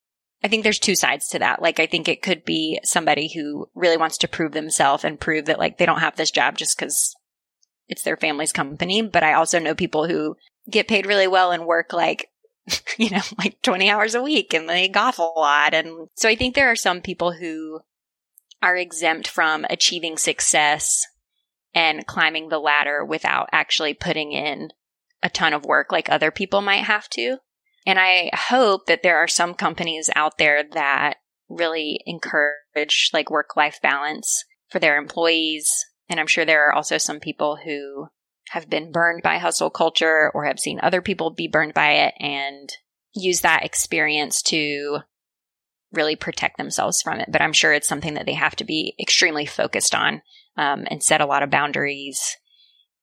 I 0.44 0.48
think 0.48 0.64
there's 0.64 0.80
two 0.80 0.96
sides 0.96 1.28
to 1.28 1.40
that. 1.40 1.62
Like 1.62 1.80
I 1.80 1.86
think 1.86 2.08
it 2.08 2.24
could 2.24 2.44
be 2.44 2.80
somebody 2.84 3.32
who 3.32 3.70
really 3.76 3.98
wants 3.98 4.18
to 4.20 4.28
prove 4.28 4.54
themselves 4.54 5.04
and 5.04 5.20
prove 5.20 5.46
that 5.46 5.60
like 5.60 5.78
they 5.78 5.86
don't 5.86 6.00
have 6.00 6.16
this 6.16 6.32
job 6.32 6.58
just 6.58 6.78
cuz 6.80 7.16
it's 7.88 8.02
their 8.02 8.18
family's 8.18 8.52
company, 8.52 9.04
but 9.04 9.24
I 9.24 9.34
also 9.34 9.60
know 9.60 9.76
people 9.76 10.08
who 10.08 10.36
get 10.68 10.88
paid 10.88 11.06
really 11.06 11.28
well 11.28 11.52
and 11.52 11.68
work 11.68 11.94
like 11.94 12.30
you 12.98 13.10
know, 13.10 13.22
like 13.38 13.62
20 13.62 13.90
hours 13.90 14.16
a 14.16 14.22
week 14.22 14.54
and 14.54 14.68
they 14.68 14.88
golf 14.88 15.20
a 15.20 15.24
lot. 15.24 15.74
And 15.74 16.10
so 16.16 16.30
I 16.30 16.36
think 16.36 16.56
there 16.56 16.72
are 16.72 16.76
some 16.76 17.02
people 17.02 17.34
who 17.34 17.82
are 18.62 18.76
exempt 18.76 19.28
from 19.28 19.66
achieving 19.70 20.18
success 20.18 21.06
and 21.74 22.06
climbing 22.06 22.50
the 22.50 22.60
ladder 22.60 23.06
without 23.06 23.50
actually 23.52 23.94
putting 23.94 24.32
in 24.32 24.70
a 25.22 25.30
ton 25.30 25.54
of 25.54 25.66
work 25.66 25.92
like 25.92 26.10
other 26.10 26.32
people 26.32 26.62
might 26.62 26.84
have 26.84 27.10
to. 27.10 27.38
And 27.86 28.00
I 28.00 28.30
hope 28.34 28.86
that 28.88 29.04
there 29.04 29.18
are 29.18 29.28
some 29.28 29.54
companies 29.54 30.10
out 30.16 30.38
there 30.38 30.64
that 30.74 31.18
really 31.48 32.02
encourage 32.06 33.10
like 33.14 33.30
work 33.30 33.56
life 33.56 33.80
balance 33.82 34.44
for 34.70 34.80
their 34.80 34.98
employees. 34.98 35.68
And 36.10 36.20
I'm 36.20 36.28
sure 36.28 36.46
there 36.46 36.68
are 36.68 36.74
also 36.74 36.98
some 36.98 37.20
people 37.20 37.58
who 37.64 38.10
have 38.50 38.70
been 38.70 38.92
burned 38.92 39.22
by 39.24 39.38
hustle 39.38 39.70
culture 39.70 40.32
or 40.34 40.46
have 40.46 40.60
seen 40.60 40.80
other 40.82 41.02
people 41.02 41.30
be 41.30 41.48
burned 41.48 41.74
by 41.74 41.92
it 41.92 42.14
and 42.20 42.70
use 43.14 43.42
that 43.42 43.64
experience 43.64 44.42
to 44.42 45.00
really 45.92 46.16
protect 46.16 46.58
themselves 46.58 47.02
from 47.02 47.20
it. 47.20 47.30
But 47.32 47.42
I'm 47.42 47.54
sure 47.54 47.74
it's 47.74 47.88
something 47.88 48.16
that 48.16 48.26
they 48.26 48.34
have 48.34 48.56
to 48.58 48.64
be 48.64 48.96
extremely 49.00 49.46
focused 49.46 49.96
on 49.96 50.22
um, 50.58 50.86
and 50.90 51.02
set 51.02 51.22
a 51.22 51.26
lot 51.26 51.44
of 51.44 51.50
boundaries 51.50 52.38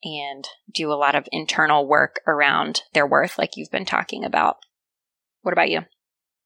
and 0.05 0.47
do 0.73 0.93
a 0.93 0.95
lot 0.95 1.15
of 1.15 1.29
internal 1.33 1.87
work 1.87 2.21
around 2.27 2.83
their 2.93 3.07
worth, 3.07 3.39
like 3.39 3.57
you've 3.57 3.71
been 3.71 3.87
talking 3.87 4.25
about. 4.25 4.57
What 5.43 5.53
about 5.53 5.71
you? 5.71 5.83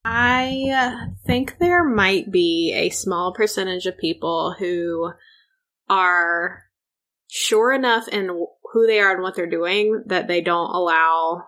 I 0.04 0.70
uh, 0.72 1.12
think 1.26 1.58
there 1.58 1.84
might 1.84 2.30
be 2.30 2.72
a 2.74 2.90
small 2.90 3.34
percentage 3.34 3.86
of 3.86 3.98
people 3.98 4.54
who 4.58 5.12
are 5.88 6.64
sure 7.28 7.72
enough 7.72 8.08
in 8.08 8.46
who 8.72 8.86
they 8.86 9.00
are 9.00 9.12
and 9.12 9.22
what 9.22 9.34
they're 9.34 9.48
doing 9.48 10.02
that 10.06 10.28
they 10.28 10.40
don't 10.40 10.74
allow 10.74 11.44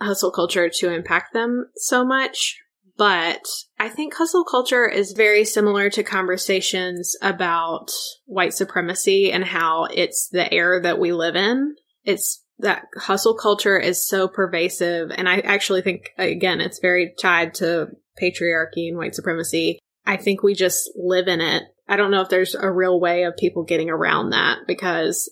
hustle 0.00 0.30
culture 0.30 0.68
to 0.68 0.92
impact 0.92 1.32
them 1.32 1.70
so 1.76 2.04
much. 2.04 2.58
But 2.96 3.42
I 3.78 3.88
think 3.88 4.14
hustle 4.14 4.44
culture 4.44 4.88
is 4.88 5.12
very 5.12 5.44
similar 5.44 5.90
to 5.90 6.04
conversations 6.04 7.16
about 7.22 7.90
white 8.26 8.54
supremacy 8.54 9.32
and 9.32 9.44
how 9.44 9.86
it's 9.86 10.28
the 10.30 10.52
air 10.52 10.80
that 10.80 10.98
we 10.98 11.12
live 11.12 11.34
in. 11.34 11.74
It's 12.04 12.44
that 12.60 12.84
hustle 12.96 13.34
culture 13.34 13.78
is 13.78 14.06
so 14.06 14.28
pervasive. 14.28 15.10
And 15.10 15.28
I 15.28 15.38
actually 15.38 15.82
think, 15.82 16.10
again, 16.18 16.60
it's 16.60 16.78
very 16.78 17.14
tied 17.20 17.54
to 17.54 17.88
patriarchy 18.20 18.88
and 18.88 18.96
white 18.96 19.16
supremacy. 19.16 19.80
I 20.06 20.16
think 20.16 20.42
we 20.42 20.54
just 20.54 20.88
live 20.94 21.26
in 21.26 21.40
it. 21.40 21.64
I 21.88 21.96
don't 21.96 22.12
know 22.12 22.20
if 22.20 22.28
there's 22.28 22.54
a 22.54 22.70
real 22.70 23.00
way 23.00 23.24
of 23.24 23.36
people 23.36 23.64
getting 23.64 23.90
around 23.90 24.30
that 24.30 24.58
because 24.68 25.30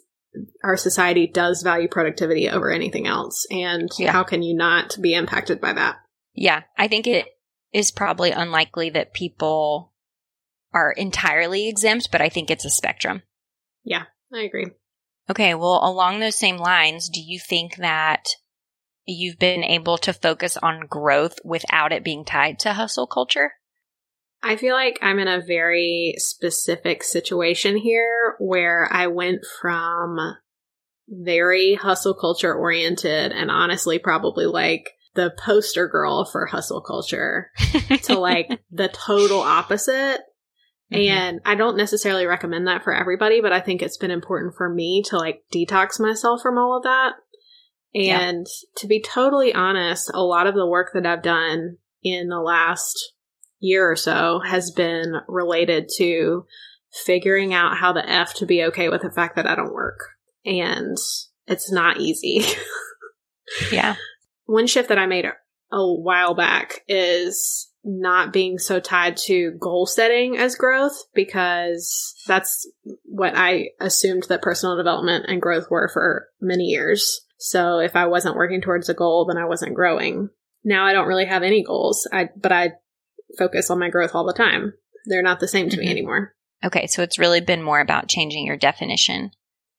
our 0.64 0.76
society 0.76 1.26
does 1.26 1.62
value 1.62 1.88
productivity 1.88 2.48
over 2.48 2.70
anything 2.70 3.06
else. 3.06 3.46
And 3.50 3.90
Yeah. 3.98 4.12
how 4.12 4.24
can 4.24 4.42
you 4.42 4.54
not 4.54 4.96
be 5.00 5.14
impacted 5.14 5.60
by 5.60 5.72
that? 5.74 5.96
Yeah, 6.34 6.62
I 6.76 6.88
think 6.88 7.06
it 7.06 7.26
is 7.72 7.90
probably 7.90 8.30
unlikely 8.30 8.90
that 8.90 9.12
people 9.14 9.92
are 10.72 10.92
entirely 10.92 11.68
exempt, 11.68 12.10
but 12.10 12.22
I 12.22 12.28
think 12.28 12.50
it's 12.50 12.64
a 12.64 12.70
spectrum. 12.70 13.22
Yeah, 13.84 14.04
I 14.32 14.40
agree. 14.40 14.68
Okay, 15.30 15.54
well, 15.54 15.80
along 15.82 16.20
those 16.20 16.36
same 16.36 16.56
lines, 16.56 17.08
do 17.08 17.20
you 17.20 17.38
think 17.38 17.76
that 17.76 18.28
you've 19.04 19.38
been 19.38 19.64
able 19.64 19.98
to 19.98 20.12
focus 20.12 20.56
on 20.56 20.86
growth 20.86 21.38
without 21.44 21.92
it 21.92 22.04
being 22.04 22.24
tied 22.24 22.58
to 22.60 22.72
hustle 22.72 23.06
culture? 23.06 23.52
I 24.42 24.56
feel 24.56 24.74
like 24.74 24.98
I'm 25.02 25.18
in 25.18 25.28
a 25.28 25.40
very 25.40 26.14
specific 26.18 27.04
situation 27.04 27.76
here 27.76 28.34
where 28.38 28.88
I 28.90 29.06
went 29.06 29.40
from 29.60 30.16
very 31.08 31.74
hustle 31.74 32.14
culture 32.14 32.52
oriented 32.52 33.32
and 33.32 33.50
honestly 33.50 33.98
probably 33.98 34.46
like 34.46 34.90
the 35.14 35.32
poster 35.44 35.86
girl 35.88 36.24
for 36.24 36.46
hustle 36.46 36.80
culture 36.80 37.50
to 38.04 38.18
like 38.18 38.48
the 38.70 38.88
total 38.88 39.40
opposite. 39.40 40.20
Mhm. 40.92 41.08
And 41.08 41.40
I 41.44 41.54
don't 41.54 41.76
necessarily 41.76 42.26
recommend 42.26 42.66
that 42.66 42.82
for 42.82 42.94
everybody, 42.94 43.40
but 43.40 43.52
I 43.52 43.60
think 43.60 43.82
it's 43.82 43.98
been 43.98 44.10
important 44.10 44.54
for 44.56 44.68
me 44.68 45.02
to 45.06 45.18
like 45.18 45.42
detox 45.54 46.00
myself 46.00 46.40
from 46.42 46.58
all 46.58 46.76
of 46.76 46.84
that. 46.84 47.12
Yeah. 47.92 48.20
And 48.20 48.46
to 48.76 48.86
be 48.86 49.02
totally 49.02 49.54
honest, 49.54 50.10
a 50.14 50.22
lot 50.22 50.46
of 50.46 50.54
the 50.54 50.66
work 50.66 50.90
that 50.94 51.06
I've 51.06 51.22
done 51.22 51.76
in 52.02 52.28
the 52.28 52.40
last 52.40 53.11
year 53.62 53.90
or 53.90 53.96
so 53.96 54.40
has 54.44 54.70
been 54.70 55.14
related 55.28 55.88
to 55.96 56.44
figuring 57.06 57.54
out 57.54 57.78
how 57.78 57.92
the 57.92 58.06
F 58.08 58.34
to 58.34 58.46
be 58.46 58.64
okay 58.64 58.88
with 58.88 59.02
the 59.02 59.10
fact 59.10 59.36
that 59.36 59.46
I 59.46 59.54
don't 59.54 59.72
work. 59.72 60.00
And 60.44 60.96
it's 61.46 61.72
not 61.72 61.98
easy. 61.98 62.44
yeah. 63.72 63.96
One 64.44 64.66
shift 64.66 64.88
that 64.88 64.98
I 64.98 65.06
made 65.06 65.24
a 65.24 65.94
while 65.94 66.34
back 66.34 66.80
is 66.88 67.70
not 67.84 68.32
being 68.32 68.58
so 68.58 68.78
tied 68.78 69.16
to 69.16 69.52
goal 69.60 69.86
setting 69.86 70.36
as 70.36 70.54
growth 70.54 71.04
because 71.14 72.14
that's 72.26 72.68
what 73.04 73.34
I 73.36 73.70
assumed 73.80 74.24
that 74.28 74.42
personal 74.42 74.76
development 74.76 75.26
and 75.28 75.42
growth 75.42 75.70
were 75.70 75.88
for 75.92 76.28
many 76.40 76.64
years. 76.64 77.22
So 77.38 77.78
if 77.78 77.96
I 77.96 78.06
wasn't 78.06 78.36
working 78.36 78.60
towards 78.60 78.88
a 78.88 78.94
goal, 78.94 79.26
then 79.26 79.36
I 79.36 79.46
wasn't 79.46 79.74
growing. 79.74 80.28
Now 80.64 80.86
I 80.86 80.92
don't 80.92 81.08
really 81.08 81.26
have 81.26 81.42
any 81.42 81.64
goals, 81.64 82.06
I, 82.12 82.28
but 82.36 82.52
I 82.52 82.72
focus 83.38 83.70
on 83.70 83.78
my 83.78 83.88
growth 83.90 84.14
all 84.14 84.26
the 84.26 84.32
time. 84.32 84.74
They're 85.06 85.22
not 85.22 85.40
the 85.40 85.48
same 85.48 85.68
to 85.70 85.76
me 85.78 85.86
Mhm. 85.86 85.90
anymore. 85.90 86.34
Okay, 86.64 86.86
so 86.86 87.02
it's 87.02 87.18
really 87.18 87.40
been 87.40 87.62
more 87.62 87.80
about 87.80 88.08
changing 88.08 88.46
your 88.46 88.56
definition 88.56 89.30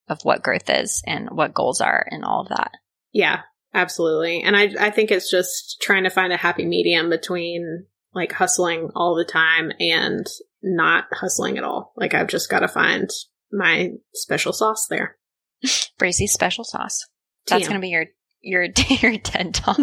of 0.09 0.21
what 0.23 0.43
growth 0.43 0.69
is 0.69 1.01
and 1.07 1.29
what 1.31 1.53
goals 1.53 1.79
are 1.79 2.05
and 2.11 2.25
all 2.25 2.41
of 2.41 2.49
that. 2.49 2.71
Yeah, 3.13 3.41
absolutely. 3.73 4.41
And 4.43 4.55
I 4.57 4.73
I 4.79 4.89
think 4.89 5.11
it's 5.11 5.31
just 5.31 5.77
trying 5.81 6.03
to 6.03 6.09
find 6.09 6.33
a 6.33 6.37
happy 6.37 6.65
medium 6.65 7.09
between 7.09 7.85
like 8.13 8.33
hustling 8.33 8.89
all 8.95 9.15
the 9.15 9.23
time 9.25 9.71
and 9.79 10.25
not 10.61 11.05
hustling 11.11 11.57
at 11.57 11.63
all. 11.63 11.93
Like 11.95 12.13
I've 12.13 12.27
just 12.27 12.49
got 12.49 12.59
to 12.59 12.67
find 12.67 13.09
my 13.51 13.91
special 14.13 14.51
sauce 14.51 14.87
there. 14.89 15.17
Bracey's 15.97 16.33
special 16.33 16.63
sauce. 16.65 16.99
That's 17.47 17.67
going 17.67 17.79
to 17.79 17.81
be 17.81 17.89
your 17.89 18.05
your 18.41 18.63
your 19.01 19.17
TED 19.19 19.53
talk. 19.53 19.79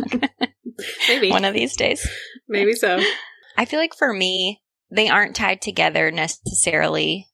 Maybe. 1.09 1.31
One 1.31 1.45
of 1.47 1.55
these 1.55 1.77
days. 1.77 2.07
Maybe 2.49 2.75
so. 2.75 3.01
I 3.57 3.65
feel 3.65 3.79
like 3.79 3.95
for 3.95 4.13
me, 4.13 4.63
they 4.91 5.09
aren't 5.09 5.37
tied 5.37 5.61
together 5.61 6.11
necessarily. 6.11 7.29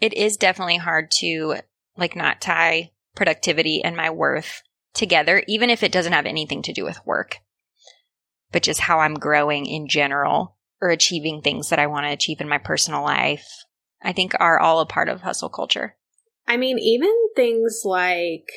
It 0.00 0.14
is 0.14 0.36
definitely 0.36 0.78
hard 0.78 1.10
to 1.18 1.56
like 1.96 2.16
not 2.16 2.40
tie 2.40 2.92
productivity 3.14 3.82
and 3.82 3.96
my 3.96 4.10
worth 4.10 4.62
together, 4.94 5.42
even 5.46 5.70
if 5.70 5.82
it 5.82 5.92
doesn't 5.92 6.12
have 6.12 6.26
anything 6.26 6.62
to 6.62 6.72
do 6.72 6.84
with 6.84 7.04
work, 7.06 7.38
but 8.50 8.62
just 8.62 8.80
how 8.80 9.00
I'm 9.00 9.14
growing 9.14 9.66
in 9.66 9.88
general 9.88 10.56
or 10.80 10.88
achieving 10.88 11.42
things 11.42 11.68
that 11.68 11.78
I 11.78 11.86
want 11.86 12.06
to 12.06 12.12
achieve 12.12 12.40
in 12.40 12.48
my 12.48 12.58
personal 12.58 13.02
life, 13.02 13.46
I 14.02 14.12
think 14.12 14.32
are 14.40 14.58
all 14.58 14.80
a 14.80 14.86
part 14.86 15.08
of 15.08 15.20
hustle 15.20 15.50
culture. 15.50 15.96
I 16.48 16.56
mean, 16.56 16.78
even 16.78 17.14
things 17.36 17.82
like 17.84 18.50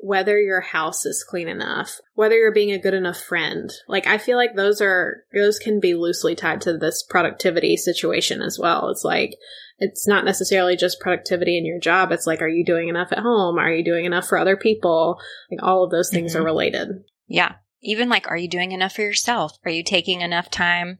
whether 0.00 0.40
your 0.40 0.60
house 0.60 1.04
is 1.04 1.24
clean 1.28 1.48
enough, 1.48 1.98
whether 2.14 2.36
you're 2.36 2.52
being 2.52 2.70
a 2.70 2.78
good 2.78 2.94
enough 2.94 3.20
friend. 3.20 3.70
Like 3.88 4.06
I 4.06 4.16
feel 4.16 4.36
like 4.36 4.54
those 4.54 4.80
are 4.80 5.24
those 5.34 5.58
can 5.58 5.80
be 5.80 5.94
loosely 5.94 6.36
tied 6.36 6.60
to 6.62 6.78
this 6.78 7.02
productivity 7.02 7.76
situation 7.76 8.40
as 8.40 8.58
well. 8.58 8.90
It's 8.90 9.04
like 9.04 9.32
it's 9.78 10.06
not 10.06 10.24
necessarily 10.24 10.76
just 10.76 11.00
productivity 11.00 11.58
in 11.58 11.66
your 11.66 11.80
job. 11.80 12.12
It's 12.12 12.26
like 12.26 12.40
are 12.40 12.48
you 12.48 12.64
doing 12.64 12.88
enough 12.88 13.08
at 13.10 13.18
home? 13.18 13.58
Are 13.58 13.72
you 13.72 13.84
doing 13.84 14.04
enough 14.04 14.28
for 14.28 14.38
other 14.38 14.56
people? 14.56 15.18
Like 15.50 15.62
all 15.62 15.82
of 15.82 15.90
those 15.90 16.10
things 16.10 16.32
mm-hmm. 16.32 16.42
are 16.42 16.46
related. 16.46 16.88
Yeah. 17.26 17.56
Even 17.82 18.08
like 18.08 18.28
are 18.28 18.36
you 18.36 18.48
doing 18.48 18.70
enough 18.70 18.94
for 18.94 19.02
yourself? 19.02 19.58
Are 19.64 19.70
you 19.70 19.82
taking 19.82 20.20
enough 20.20 20.48
time 20.48 20.98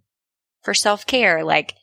for 0.62 0.74
self-care? 0.74 1.44
Like 1.44 1.74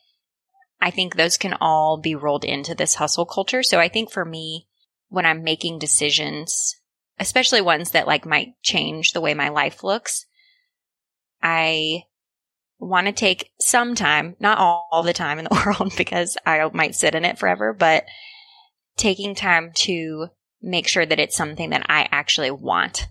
I 0.82 0.90
think 0.90 1.16
those 1.16 1.38
can 1.38 1.56
all 1.62 1.96
be 1.98 2.14
rolled 2.14 2.44
into 2.44 2.74
this 2.74 2.96
hustle 2.96 3.24
culture. 3.24 3.62
So 3.62 3.80
I 3.80 3.88
think 3.88 4.10
for 4.10 4.26
me 4.26 4.66
when 5.08 5.24
I'm 5.24 5.42
making 5.42 5.78
decisions 5.78 6.76
especially 7.18 7.60
ones 7.60 7.92
that 7.92 8.06
like 8.06 8.26
might 8.26 8.60
change 8.62 9.12
the 9.12 9.20
way 9.20 9.34
my 9.34 9.48
life 9.48 9.82
looks. 9.82 10.26
I 11.42 12.02
want 12.78 13.06
to 13.06 13.12
take 13.12 13.50
some 13.60 13.94
time, 13.94 14.36
not 14.38 14.58
all, 14.58 14.88
all 14.92 15.02
the 15.02 15.12
time 15.12 15.38
in 15.38 15.44
the 15.44 15.62
world 15.80 15.92
because 15.96 16.36
I 16.44 16.68
might 16.72 16.94
sit 16.94 17.14
in 17.14 17.24
it 17.24 17.38
forever, 17.38 17.72
but 17.72 18.04
taking 18.96 19.34
time 19.34 19.72
to 19.74 20.28
make 20.62 20.88
sure 20.88 21.06
that 21.06 21.20
it's 21.20 21.36
something 21.36 21.70
that 21.70 21.86
I 21.88 22.08
actually 22.10 22.50
want 22.50 23.08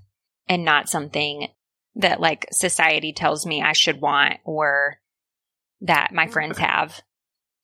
and 0.47 0.65
not 0.65 0.89
something 0.89 1.47
that 1.95 2.19
like 2.19 2.47
society 2.51 3.13
tells 3.13 3.45
me 3.45 3.61
I 3.61 3.73
should 3.73 4.01
want 4.01 4.35
or 4.43 4.99
that 5.81 6.13
my 6.13 6.27
friends 6.27 6.57
have 6.57 7.01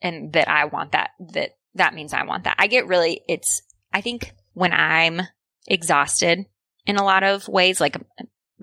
and 0.01 0.33
that 0.33 0.47
I 0.47 0.65
want 0.65 0.93
that 0.93 1.11
that 1.33 1.51
that 1.75 1.93
means 1.93 2.13
I 2.13 2.23
want 2.23 2.45
that. 2.45 2.55
I 2.57 2.67
get 2.67 2.87
really 2.87 3.21
it's 3.27 3.61
I 3.93 4.01
think 4.01 4.33
when 4.53 4.73
I'm 4.73 5.21
exhausted 5.67 6.45
in 6.85 6.97
a 6.97 7.03
lot 7.03 7.23
of 7.23 7.47
ways. 7.47 7.79
Like 7.79 7.97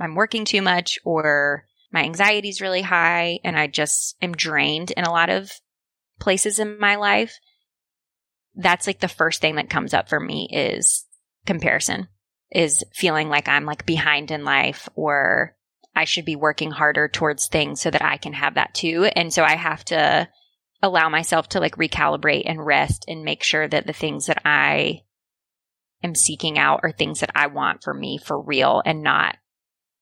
I'm 0.00 0.14
working 0.14 0.44
too 0.44 0.62
much 0.62 0.98
or 1.04 1.64
my 1.92 2.02
anxiety 2.02 2.48
is 2.48 2.60
really 2.60 2.82
high 2.82 3.40
and 3.44 3.58
I 3.58 3.66
just 3.66 4.16
am 4.20 4.32
drained 4.32 4.90
in 4.90 5.04
a 5.04 5.10
lot 5.10 5.30
of 5.30 5.50
places 6.20 6.58
in 6.58 6.78
my 6.78 6.96
life. 6.96 7.38
That's 8.54 8.86
like 8.86 9.00
the 9.00 9.08
first 9.08 9.40
thing 9.40 9.56
that 9.56 9.70
comes 9.70 9.94
up 9.94 10.08
for 10.08 10.18
me 10.18 10.48
is 10.52 11.06
comparison, 11.46 12.08
is 12.50 12.84
feeling 12.92 13.28
like 13.28 13.48
I'm 13.48 13.64
like 13.64 13.86
behind 13.86 14.30
in 14.30 14.44
life 14.44 14.88
or 14.94 15.54
I 15.94 16.04
should 16.04 16.24
be 16.24 16.36
working 16.36 16.70
harder 16.70 17.08
towards 17.08 17.46
things 17.46 17.80
so 17.80 17.90
that 17.90 18.02
I 18.02 18.18
can 18.18 18.32
have 18.32 18.54
that 18.54 18.74
too. 18.74 19.04
And 19.16 19.32
so 19.32 19.42
I 19.42 19.56
have 19.56 19.84
to 19.86 20.28
allow 20.82 21.08
myself 21.08 21.48
to 21.50 21.60
like 21.60 21.76
recalibrate 21.76 22.44
and 22.46 22.64
rest 22.64 23.04
and 23.08 23.24
make 23.24 23.42
sure 23.42 23.66
that 23.66 23.86
the 23.86 23.92
things 23.92 24.26
that 24.26 24.42
I 24.44 25.02
am 26.02 26.14
seeking 26.14 26.58
out 26.58 26.80
are 26.82 26.92
things 26.92 27.20
that 27.20 27.30
I 27.34 27.48
want 27.48 27.82
for 27.82 27.94
me 27.94 28.18
for 28.18 28.40
real 28.40 28.82
and 28.84 29.02
not 29.02 29.36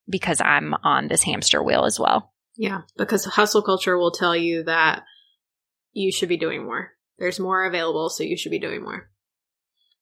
because 0.09 0.41
I'm 0.41 0.75
on 0.85 1.09
this 1.09 1.23
hamster 1.23 1.63
wheel 1.63 1.85
as 1.85 1.99
well. 1.99 2.33
Yeah, 2.57 2.83
because 2.97 3.25
hustle 3.25 3.63
culture 3.63 3.99
will 3.99 4.13
tell 4.13 4.37
you 4.37 4.65
that 4.65 5.03
you 5.93 6.13
should 6.13 6.29
be 6.29 6.37
doing 6.37 6.65
more. 6.65 6.93
There's 7.19 7.41
more 7.41 7.65
available, 7.65 8.09
so 8.09 8.23
you 8.23 8.37
should 8.37 8.51
be 8.51 8.59
doing 8.59 8.83
more. 8.83 9.11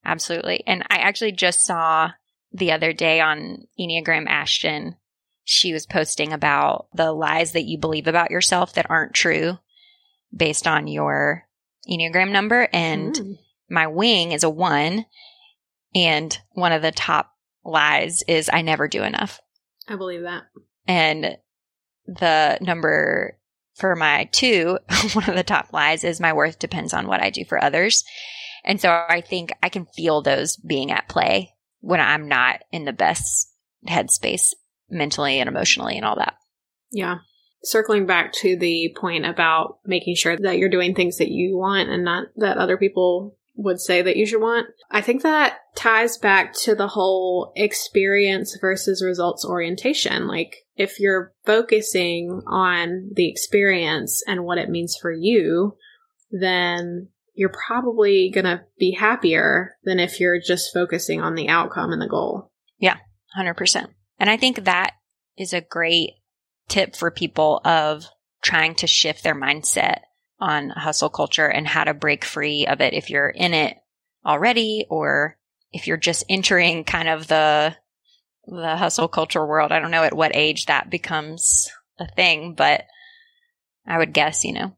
Absolutely. 0.05 0.63
And 0.67 0.83
I 0.91 0.97
actually 0.97 1.33
just 1.33 1.65
saw 1.65 2.11
the 2.53 2.73
other 2.73 2.93
day 2.93 3.21
on 3.21 3.67
Enneagram 3.79 4.27
Ashton, 4.29 4.97
she 5.45 5.73
was 5.73 5.87
posting 5.87 6.33
about 6.33 6.87
the 6.95 7.13
lies 7.13 7.53
that 7.53 7.65
you 7.65 7.79
believe 7.79 8.07
about 8.07 8.31
yourself 8.31 8.75
that 8.75 8.91
aren't 8.91 9.15
true 9.15 9.59
based 10.35 10.67
on 10.67 10.87
your 10.87 11.47
Enneagram 11.89 12.31
number. 12.31 12.69
And 12.73 13.15
mm. 13.15 13.39
my 13.69 13.87
wing 13.87 14.33
is 14.33 14.45
a 14.45 14.51
one. 14.51 15.05
And 15.95 16.37
one 16.53 16.73
of 16.73 16.83
the 16.83 16.93
top 16.93 17.31
lies 17.65 18.23
is 18.27 18.51
I 18.53 18.63
never 18.63 18.89
do 18.89 19.03
enough. 19.03 19.41
I 19.89 19.97
believe 19.97 20.23
that. 20.23 20.45
And 20.87 21.39
the 22.07 22.59
number 22.61 23.39
for 23.75 23.97
my 23.97 24.29
two, 24.33 24.79
one 25.13 25.29
of 25.29 25.37
the 25.37 25.43
top 25.43 25.73
lies 25.73 26.05
is 26.05 26.21
my 26.21 26.33
worth 26.33 26.59
depends 26.59 26.93
on 26.93 27.07
what 27.07 27.23
I 27.23 27.31
do 27.31 27.45
for 27.45 27.63
others. 27.63 28.05
And 28.65 28.81
so 28.81 28.91
I 28.91 29.21
think 29.21 29.53
I 29.63 29.69
can 29.69 29.87
feel 29.87 30.23
those 30.23 30.57
being 30.57 30.91
at 30.91 31.09
play 31.09 31.55
when 31.81 32.01
I'm 32.01 32.29
not 32.29 32.61
in 32.73 32.85
the 32.85 32.93
best 32.93 33.53
headspace 33.87 34.55
mentally 34.89 35.39
and 35.39 35.49
emotionally 35.49 35.97
and 35.97 36.05
all 36.05 36.17
that. 36.17 36.35
Yeah. 36.91 37.19
Circling 37.63 38.07
back 38.07 38.33
to 38.35 38.57
the 38.57 38.95
point 38.99 39.27
about 39.27 39.79
making 39.85 40.17
sure 40.17 40.37
that 40.37 40.59
you're 40.59 40.71
doing 40.71 40.95
things 40.95 41.19
that 41.19 41.31
you 41.31 41.57
want 41.57 41.89
and 41.91 42.05
not 42.05 42.29
that 42.37 42.59
other 42.59 42.77
people 42.77 43.37
would 43.57 43.81
say 43.81 44.03
that 44.03 44.17
you 44.17 44.27
should 44.27 44.41
want. 44.41 44.69
I 44.91 45.01
think 45.01 45.23
that 45.23 45.59
ties 45.77 46.19
back 46.19 46.53
to 46.63 46.75
the 46.75 46.89
whole 46.89 47.53
experience 47.57 48.57
versus 48.61 49.03
results 49.05 49.45
orientation. 49.45 50.27
Like, 50.27 50.57
if 50.77 50.99
you're 50.99 51.33
focusing 51.45 52.43
on 52.47 53.11
the 53.15 53.29
experience 53.29 54.23
and 54.27 54.45
what 54.45 54.59
it 54.59 54.71
means 54.71 54.97
for 55.01 55.13
you, 55.13 55.77
then 56.31 57.09
you're 57.35 57.53
probably 57.67 58.31
going 58.33 58.45
to 58.45 58.65
be 58.79 58.93
happier 58.93 59.77
than 59.85 60.01
if 60.01 60.21
you're 60.21 60.41
just 60.41 60.73
focusing 60.73 61.21
on 61.21 61.35
the 61.35 61.49
outcome 61.49 61.93
and 61.93 62.03
the 62.03 62.09
goal. 62.09 62.51
Yeah, 62.79 62.97
100%. 63.39 63.89
And 64.19 64.31
I 64.31 64.37
think 64.37 64.65
that 64.65 64.95
is 65.37 65.53
a 65.53 65.61
great 65.61 66.11
tip 66.69 66.97
for 66.97 67.11
people 67.11 67.61
of 67.65 68.07
trying 68.43 68.75
to 68.77 68.87
shift 68.87 69.23
their 69.23 69.35
mindset 69.35 70.01
on 70.41 70.71
hustle 70.71 71.11
culture 71.11 71.47
and 71.47 71.67
how 71.67 71.85
to 71.85 71.95
break 71.95 72.25
free 72.25 72.67
of 72.67 72.81
it 72.81 72.95
if 72.95 73.11
you're 73.11 73.29
in 73.29 73.55
it 73.55 73.77
already 74.27 74.87
or 74.91 75.39
if 75.73 75.87
you're 75.87 75.97
just 75.97 76.25
entering 76.29 76.85
kind 76.85 77.09
of 77.09 77.27
the 77.27 77.77
the 78.47 78.77
hustle 78.77 79.09
culture 79.09 79.45
world. 79.45 79.73
I 79.73 79.81
don't 79.81 79.91
know 79.91 80.03
at 80.03 80.17
what 80.17 80.37
age 80.37 80.67
that 80.67 80.91
becomes 80.91 81.69
a 81.99 82.07
thing, 82.07 82.55
but 82.55 82.85
I 83.87 83.99
would 83.99 84.13
guess, 84.13 84.45
you 84.45 84.53
know, 84.53 84.77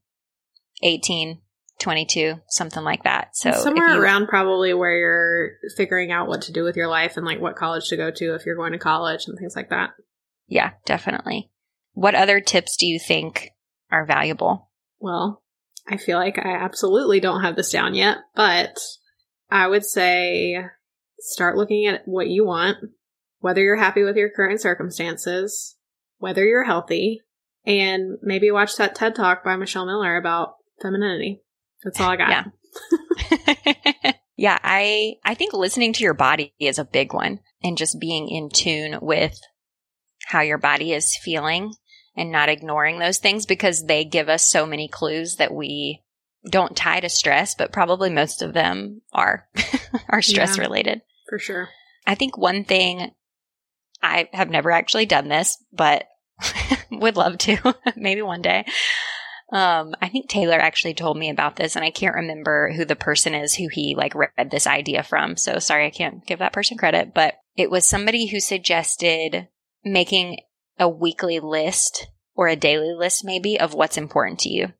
18, 0.82 1.40
22, 1.80 2.40
something 2.48 2.82
like 2.82 3.04
that. 3.04 3.36
So 3.36 3.52
somewhere 3.52 3.94
you, 3.94 4.00
around 4.00 4.28
probably 4.28 4.74
where 4.74 4.96
you're 4.96 5.50
figuring 5.76 6.12
out 6.12 6.28
what 6.28 6.42
to 6.42 6.52
do 6.52 6.64
with 6.64 6.76
your 6.76 6.88
life 6.88 7.16
and 7.16 7.26
like 7.26 7.40
what 7.40 7.56
college 7.56 7.88
to 7.88 7.96
go 7.96 8.10
to 8.10 8.34
if 8.34 8.46
you're 8.46 8.56
going 8.56 8.72
to 8.72 8.78
college 8.78 9.24
and 9.26 9.38
things 9.38 9.56
like 9.56 9.70
that. 9.70 9.90
Yeah, 10.48 10.72
definitely. 10.84 11.50
What 11.92 12.14
other 12.14 12.40
tips 12.40 12.76
do 12.76 12.86
you 12.86 12.98
think 12.98 13.50
are 13.90 14.06
valuable? 14.06 14.70
Well, 15.00 15.42
I 15.88 15.96
feel 15.96 16.18
like 16.18 16.38
I 16.38 16.56
absolutely 16.56 17.20
don't 17.20 17.42
have 17.42 17.56
this 17.56 17.70
down 17.70 17.94
yet, 17.94 18.18
but 18.34 18.78
I 19.50 19.68
would 19.68 19.84
say 19.84 20.58
start 21.18 21.56
looking 21.56 21.86
at 21.86 22.02
what 22.06 22.28
you 22.28 22.44
want, 22.44 22.78
whether 23.38 23.62
you're 23.62 23.76
happy 23.76 24.02
with 24.02 24.16
your 24.16 24.30
current 24.30 24.60
circumstances, 24.60 25.76
whether 26.18 26.44
you're 26.44 26.64
healthy, 26.64 27.22
and 27.64 28.18
maybe 28.22 28.50
watch 28.50 28.76
that 28.76 28.94
TED 28.94 29.14
talk 29.14 29.44
by 29.44 29.56
Michelle 29.56 29.86
Miller 29.86 30.16
about 30.16 30.54
femininity. 30.82 31.42
That's 31.84 32.00
all 32.00 32.10
I 32.10 32.16
got. 32.16 32.30
Yeah. 32.30 34.12
yeah, 34.36 34.58
I 34.62 35.14
I 35.24 35.34
think 35.34 35.52
listening 35.52 35.92
to 35.94 36.04
your 36.04 36.14
body 36.14 36.54
is 36.58 36.78
a 36.78 36.84
big 36.84 37.12
one 37.12 37.40
and 37.62 37.78
just 37.78 38.00
being 38.00 38.28
in 38.28 38.50
tune 38.50 38.98
with 39.00 39.38
how 40.26 40.40
your 40.40 40.58
body 40.58 40.92
is 40.92 41.16
feeling 41.22 41.72
and 42.16 42.32
not 42.32 42.48
ignoring 42.48 42.98
those 42.98 43.18
things 43.18 43.46
because 43.46 43.84
they 43.84 44.04
give 44.04 44.28
us 44.28 44.44
so 44.44 44.66
many 44.66 44.88
clues 44.88 45.36
that 45.36 45.52
we 45.52 46.02
don't 46.48 46.76
tie 46.76 47.00
to 47.00 47.08
stress, 47.08 47.54
but 47.54 47.72
probably 47.72 48.10
most 48.10 48.42
of 48.42 48.52
them 48.54 49.02
are 49.12 49.48
are 50.08 50.22
stress 50.22 50.56
yeah, 50.56 50.62
related. 50.62 51.02
For 51.28 51.38
sure. 51.38 51.68
I 52.06 52.14
think 52.14 52.38
one 52.38 52.64
thing 52.64 53.10
I 54.02 54.28
have 54.32 54.50
never 54.50 54.70
actually 54.70 55.06
done 55.06 55.28
this, 55.28 55.62
but 55.72 56.06
would 56.90 57.16
love 57.16 57.38
to 57.38 57.74
maybe 57.96 58.22
one 58.22 58.42
day. 58.42 58.64
Um, 59.52 59.94
I 60.02 60.08
think 60.08 60.28
Taylor 60.28 60.58
actually 60.58 60.94
told 60.94 61.16
me 61.16 61.30
about 61.30 61.54
this 61.54 61.76
and 61.76 61.84
I 61.84 61.90
can't 61.90 62.16
remember 62.16 62.72
who 62.72 62.84
the 62.84 62.96
person 62.96 63.32
is 63.32 63.54
who 63.54 63.68
he 63.70 63.94
like 63.96 64.14
read 64.14 64.50
this 64.50 64.66
idea 64.66 65.04
from. 65.04 65.36
So 65.36 65.60
sorry, 65.60 65.86
I 65.86 65.90
can't 65.90 66.26
give 66.26 66.40
that 66.40 66.52
person 66.52 66.76
credit, 66.76 67.14
but 67.14 67.34
it 67.56 67.70
was 67.70 67.86
somebody 67.86 68.26
who 68.26 68.40
suggested 68.40 69.48
making 69.84 70.40
a 70.78 70.88
weekly 70.88 71.40
list 71.40 72.08
or 72.34 72.48
a 72.48 72.56
daily 72.56 72.92
list 72.92 73.24
maybe 73.24 73.58
of 73.58 73.74
what's 73.74 73.96
important 73.96 74.38
to 74.40 74.50
you. 74.50 74.72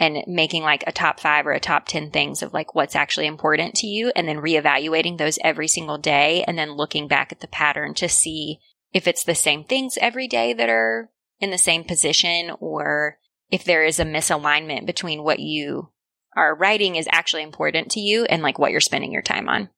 and 0.00 0.22
making 0.28 0.62
like 0.62 0.84
a 0.86 0.92
top 0.92 1.18
five 1.18 1.44
or 1.44 1.50
a 1.50 1.58
top 1.58 1.86
10 1.88 2.12
things 2.12 2.40
of 2.40 2.52
like 2.52 2.72
what's 2.72 2.94
actually 2.94 3.26
important 3.26 3.74
to 3.74 3.88
you 3.88 4.12
and 4.14 4.28
then 4.28 4.36
reevaluating 4.36 5.18
those 5.18 5.40
every 5.42 5.66
single 5.66 5.98
day 5.98 6.44
and 6.46 6.56
then 6.56 6.76
looking 6.76 7.08
back 7.08 7.32
at 7.32 7.40
the 7.40 7.48
pattern 7.48 7.94
to 7.94 8.08
see 8.08 8.60
if 8.92 9.08
it's 9.08 9.24
the 9.24 9.34
same 9.34 9.64
things 9.64 9.98
every 10.00 10.28
day 10.28 10.52
that 10.52 10.68
are 10.68 11.10
in 11.40 11.50
the 11.50 11.58
same 11.58 11.82
position 11.82 12.52
or 12.60 13.18
if 13.50 13.64
there 13.64 13.84
is 13.84 13.98
a 13.98 14.04
misalignment 14.04 14.86
between 14.86 15.24
what 15.24 15.40
you 15.40 15.90
are 16.36 16.54
writing 16.54 16.94
is 16.94 17.08
actually 17.10 17.42
important 17.42 17.90
to 17.90 18.00
you 18.00 18.24
and 18.26 18.42
like 18.42 18.58
what 18.58 18.70
you're 18.70 18.80
spending 18.80 19.10
your 19.10 19.22
time 19.22 19.48
on. 19.48 19.68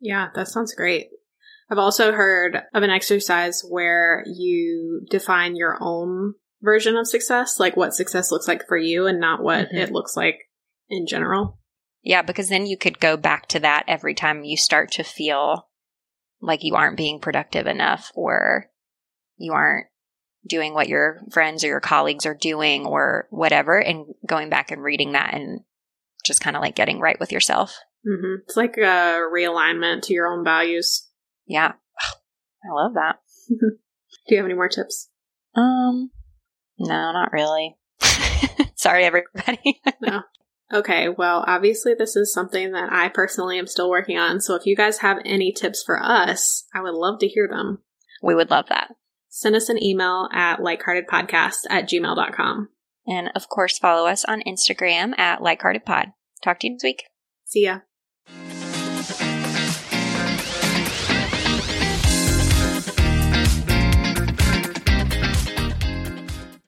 Yeah, 0.00 0.30
that 0.34 0.48
sounds 0.48 0.74
great. 0.74 1.10
I've 1.70 1.78
also 1.78 2.12
heard 2.12 2.56
of 2.74 2.82
an 2.82 2.90
exercise 2.90 3.62
where 3.62 4.24
you 4.26 5.06
define 5.08 5.54
your 5.54 5.78
own 5.80 6.34
version 6.62 6.96
of 6.96 7.06
success, 7.06 7.60
like 7.60 7.76
what 7.76 7.94
success 7.94 8.32
looks 8.32 8.48
like 8.48 8.66
for 8.66 8.76
you 8.76 9.06
and 9.06 9.20
not 9.20 9.42
what 9.42 9.68
mm-hmm. 9.68 9.76
it 9.76 9.92
looks 9.92 10.16
like 10.16 10.40
in 10.88 11.06
general. 11.06 11.58
Yeah, 12.02 12.22
because 12.22 12.48
then 12.48 12.66
you 12.66 12.76
could 12.76 12.98
go 12.98 13.16
back 13.16 13.46
to 13.48 13.60
that 13.60 13.84
every 13.86 14.14
time 14.14 14.44
you 14.44 14.56
start 14.56 14.92
to 14.92 15.04
feel 15.04 15.68
like 16.40 16.64
you 16.64 16.74
aren't 16.74 16.96
being 16.96 17.20
productive 17.20 17.66
enough 17.66 18.10
or 18.14 18.66
you 19.36 19.52
aren't 19.52 19.86
doing 20.46 20.72
what 20.72 20.88
your 20.88 21.20
friends 21.30 21.62
or 21.62 21.68
your 21.68 21.80
colleagues 21.80 22.24
are 22.24 22.34
doing 22.34 22.86
or 22.86 23.28
whatever 23.30 23.78
and 23.78 24.06
going 24.26 24.48
back 24.48 24.70
and 24.70 24.82
reading 24.82 25.12
that 25.12 25.34
and 25.34 25.60
just 26.24 26.40
kind 26.40 26.56
of 26.56 26.62
like 26.62 26.74
getting 26.74 26.98
right 26.98 27.20
with 27.20 27.30
yourself. 27.30 27.78
Mm-hmm. 28.06 28.42
It's 28.46 28.56
like 28.56 28.76
a 28.78 29.20
realignment 29.32 30.02
to 30.02 30.14
your 30.14 30.28
own 30.28 30.42
values. 30.42 31.06
Yeah. 31.50 31.72
I 32.64 32.72
love 32.72 32.94
that. 32.94 33.16
Do 33.48 33.56
you 34.28 34.36
have 34.36 34.46
any 34.46 34.54
more 34.54 34.68
tips? 34.68 35.08
Um, 35.56 36.10
no, 36.78 37.12
not 37.12 37.32
really. 37.32 37.76
Sorry, 38.76 39.04
everybody. 39.04 39.82
no. 40.00 40.22
Okay, 40.72 41.08
well, 41.08 41.44
obviously, 41.48 41.94
this 41.98 42.14
is 42.14 42.32
something 42.32 42.70
that 42.72 42.92
I 42.92 43.08
personally 43.08 43.58
am 43.58 43.66
still 43.66 43.90
working 43.90 44.16
on. 44.16 44.40
So 44.40 44.54
if 44.54 44.66
you 44.66 44.76
guys 44.76 44.98
have 44.98 45.18
any 45.24 45.52
tips 45.52 45.82
for 45.84 46.00
us, 46.00 46.64
I 46.72 46.80
would 46.80 46.94
love 46.94 47.18
to 47.20 47.28
hear 47.28 47.48
them. 47.48 47.82
We 48.22 48.36
would 48.36 48.50
love 48.50 48.66
that. 48.68 48.94
Send 49.28 49.56
us 49.56 49.68
an 49.68 49.82
email 49.82 50.28
at 50.32 50.60
likeheartedpodcast 50.60 51.66
at 51.70 51.88
gmail.com. 51.88 52.68
And 53.06 53.30
of 53.34 53.48
course, 53.48 53.78
follow 53.78 54.06
us 54.06 54.24
on 54.24 54.42
Instagram 54.46 55.18
at 55.18 55.40
likeheartedpod. 55.40 56.12
Talk 56.44 56.60
to 56.60 56.68
you 56.68 56.74
next 56.74 56.84
week. 56.84 57.04
See 57.44 57.64
ya. 57.64 57.80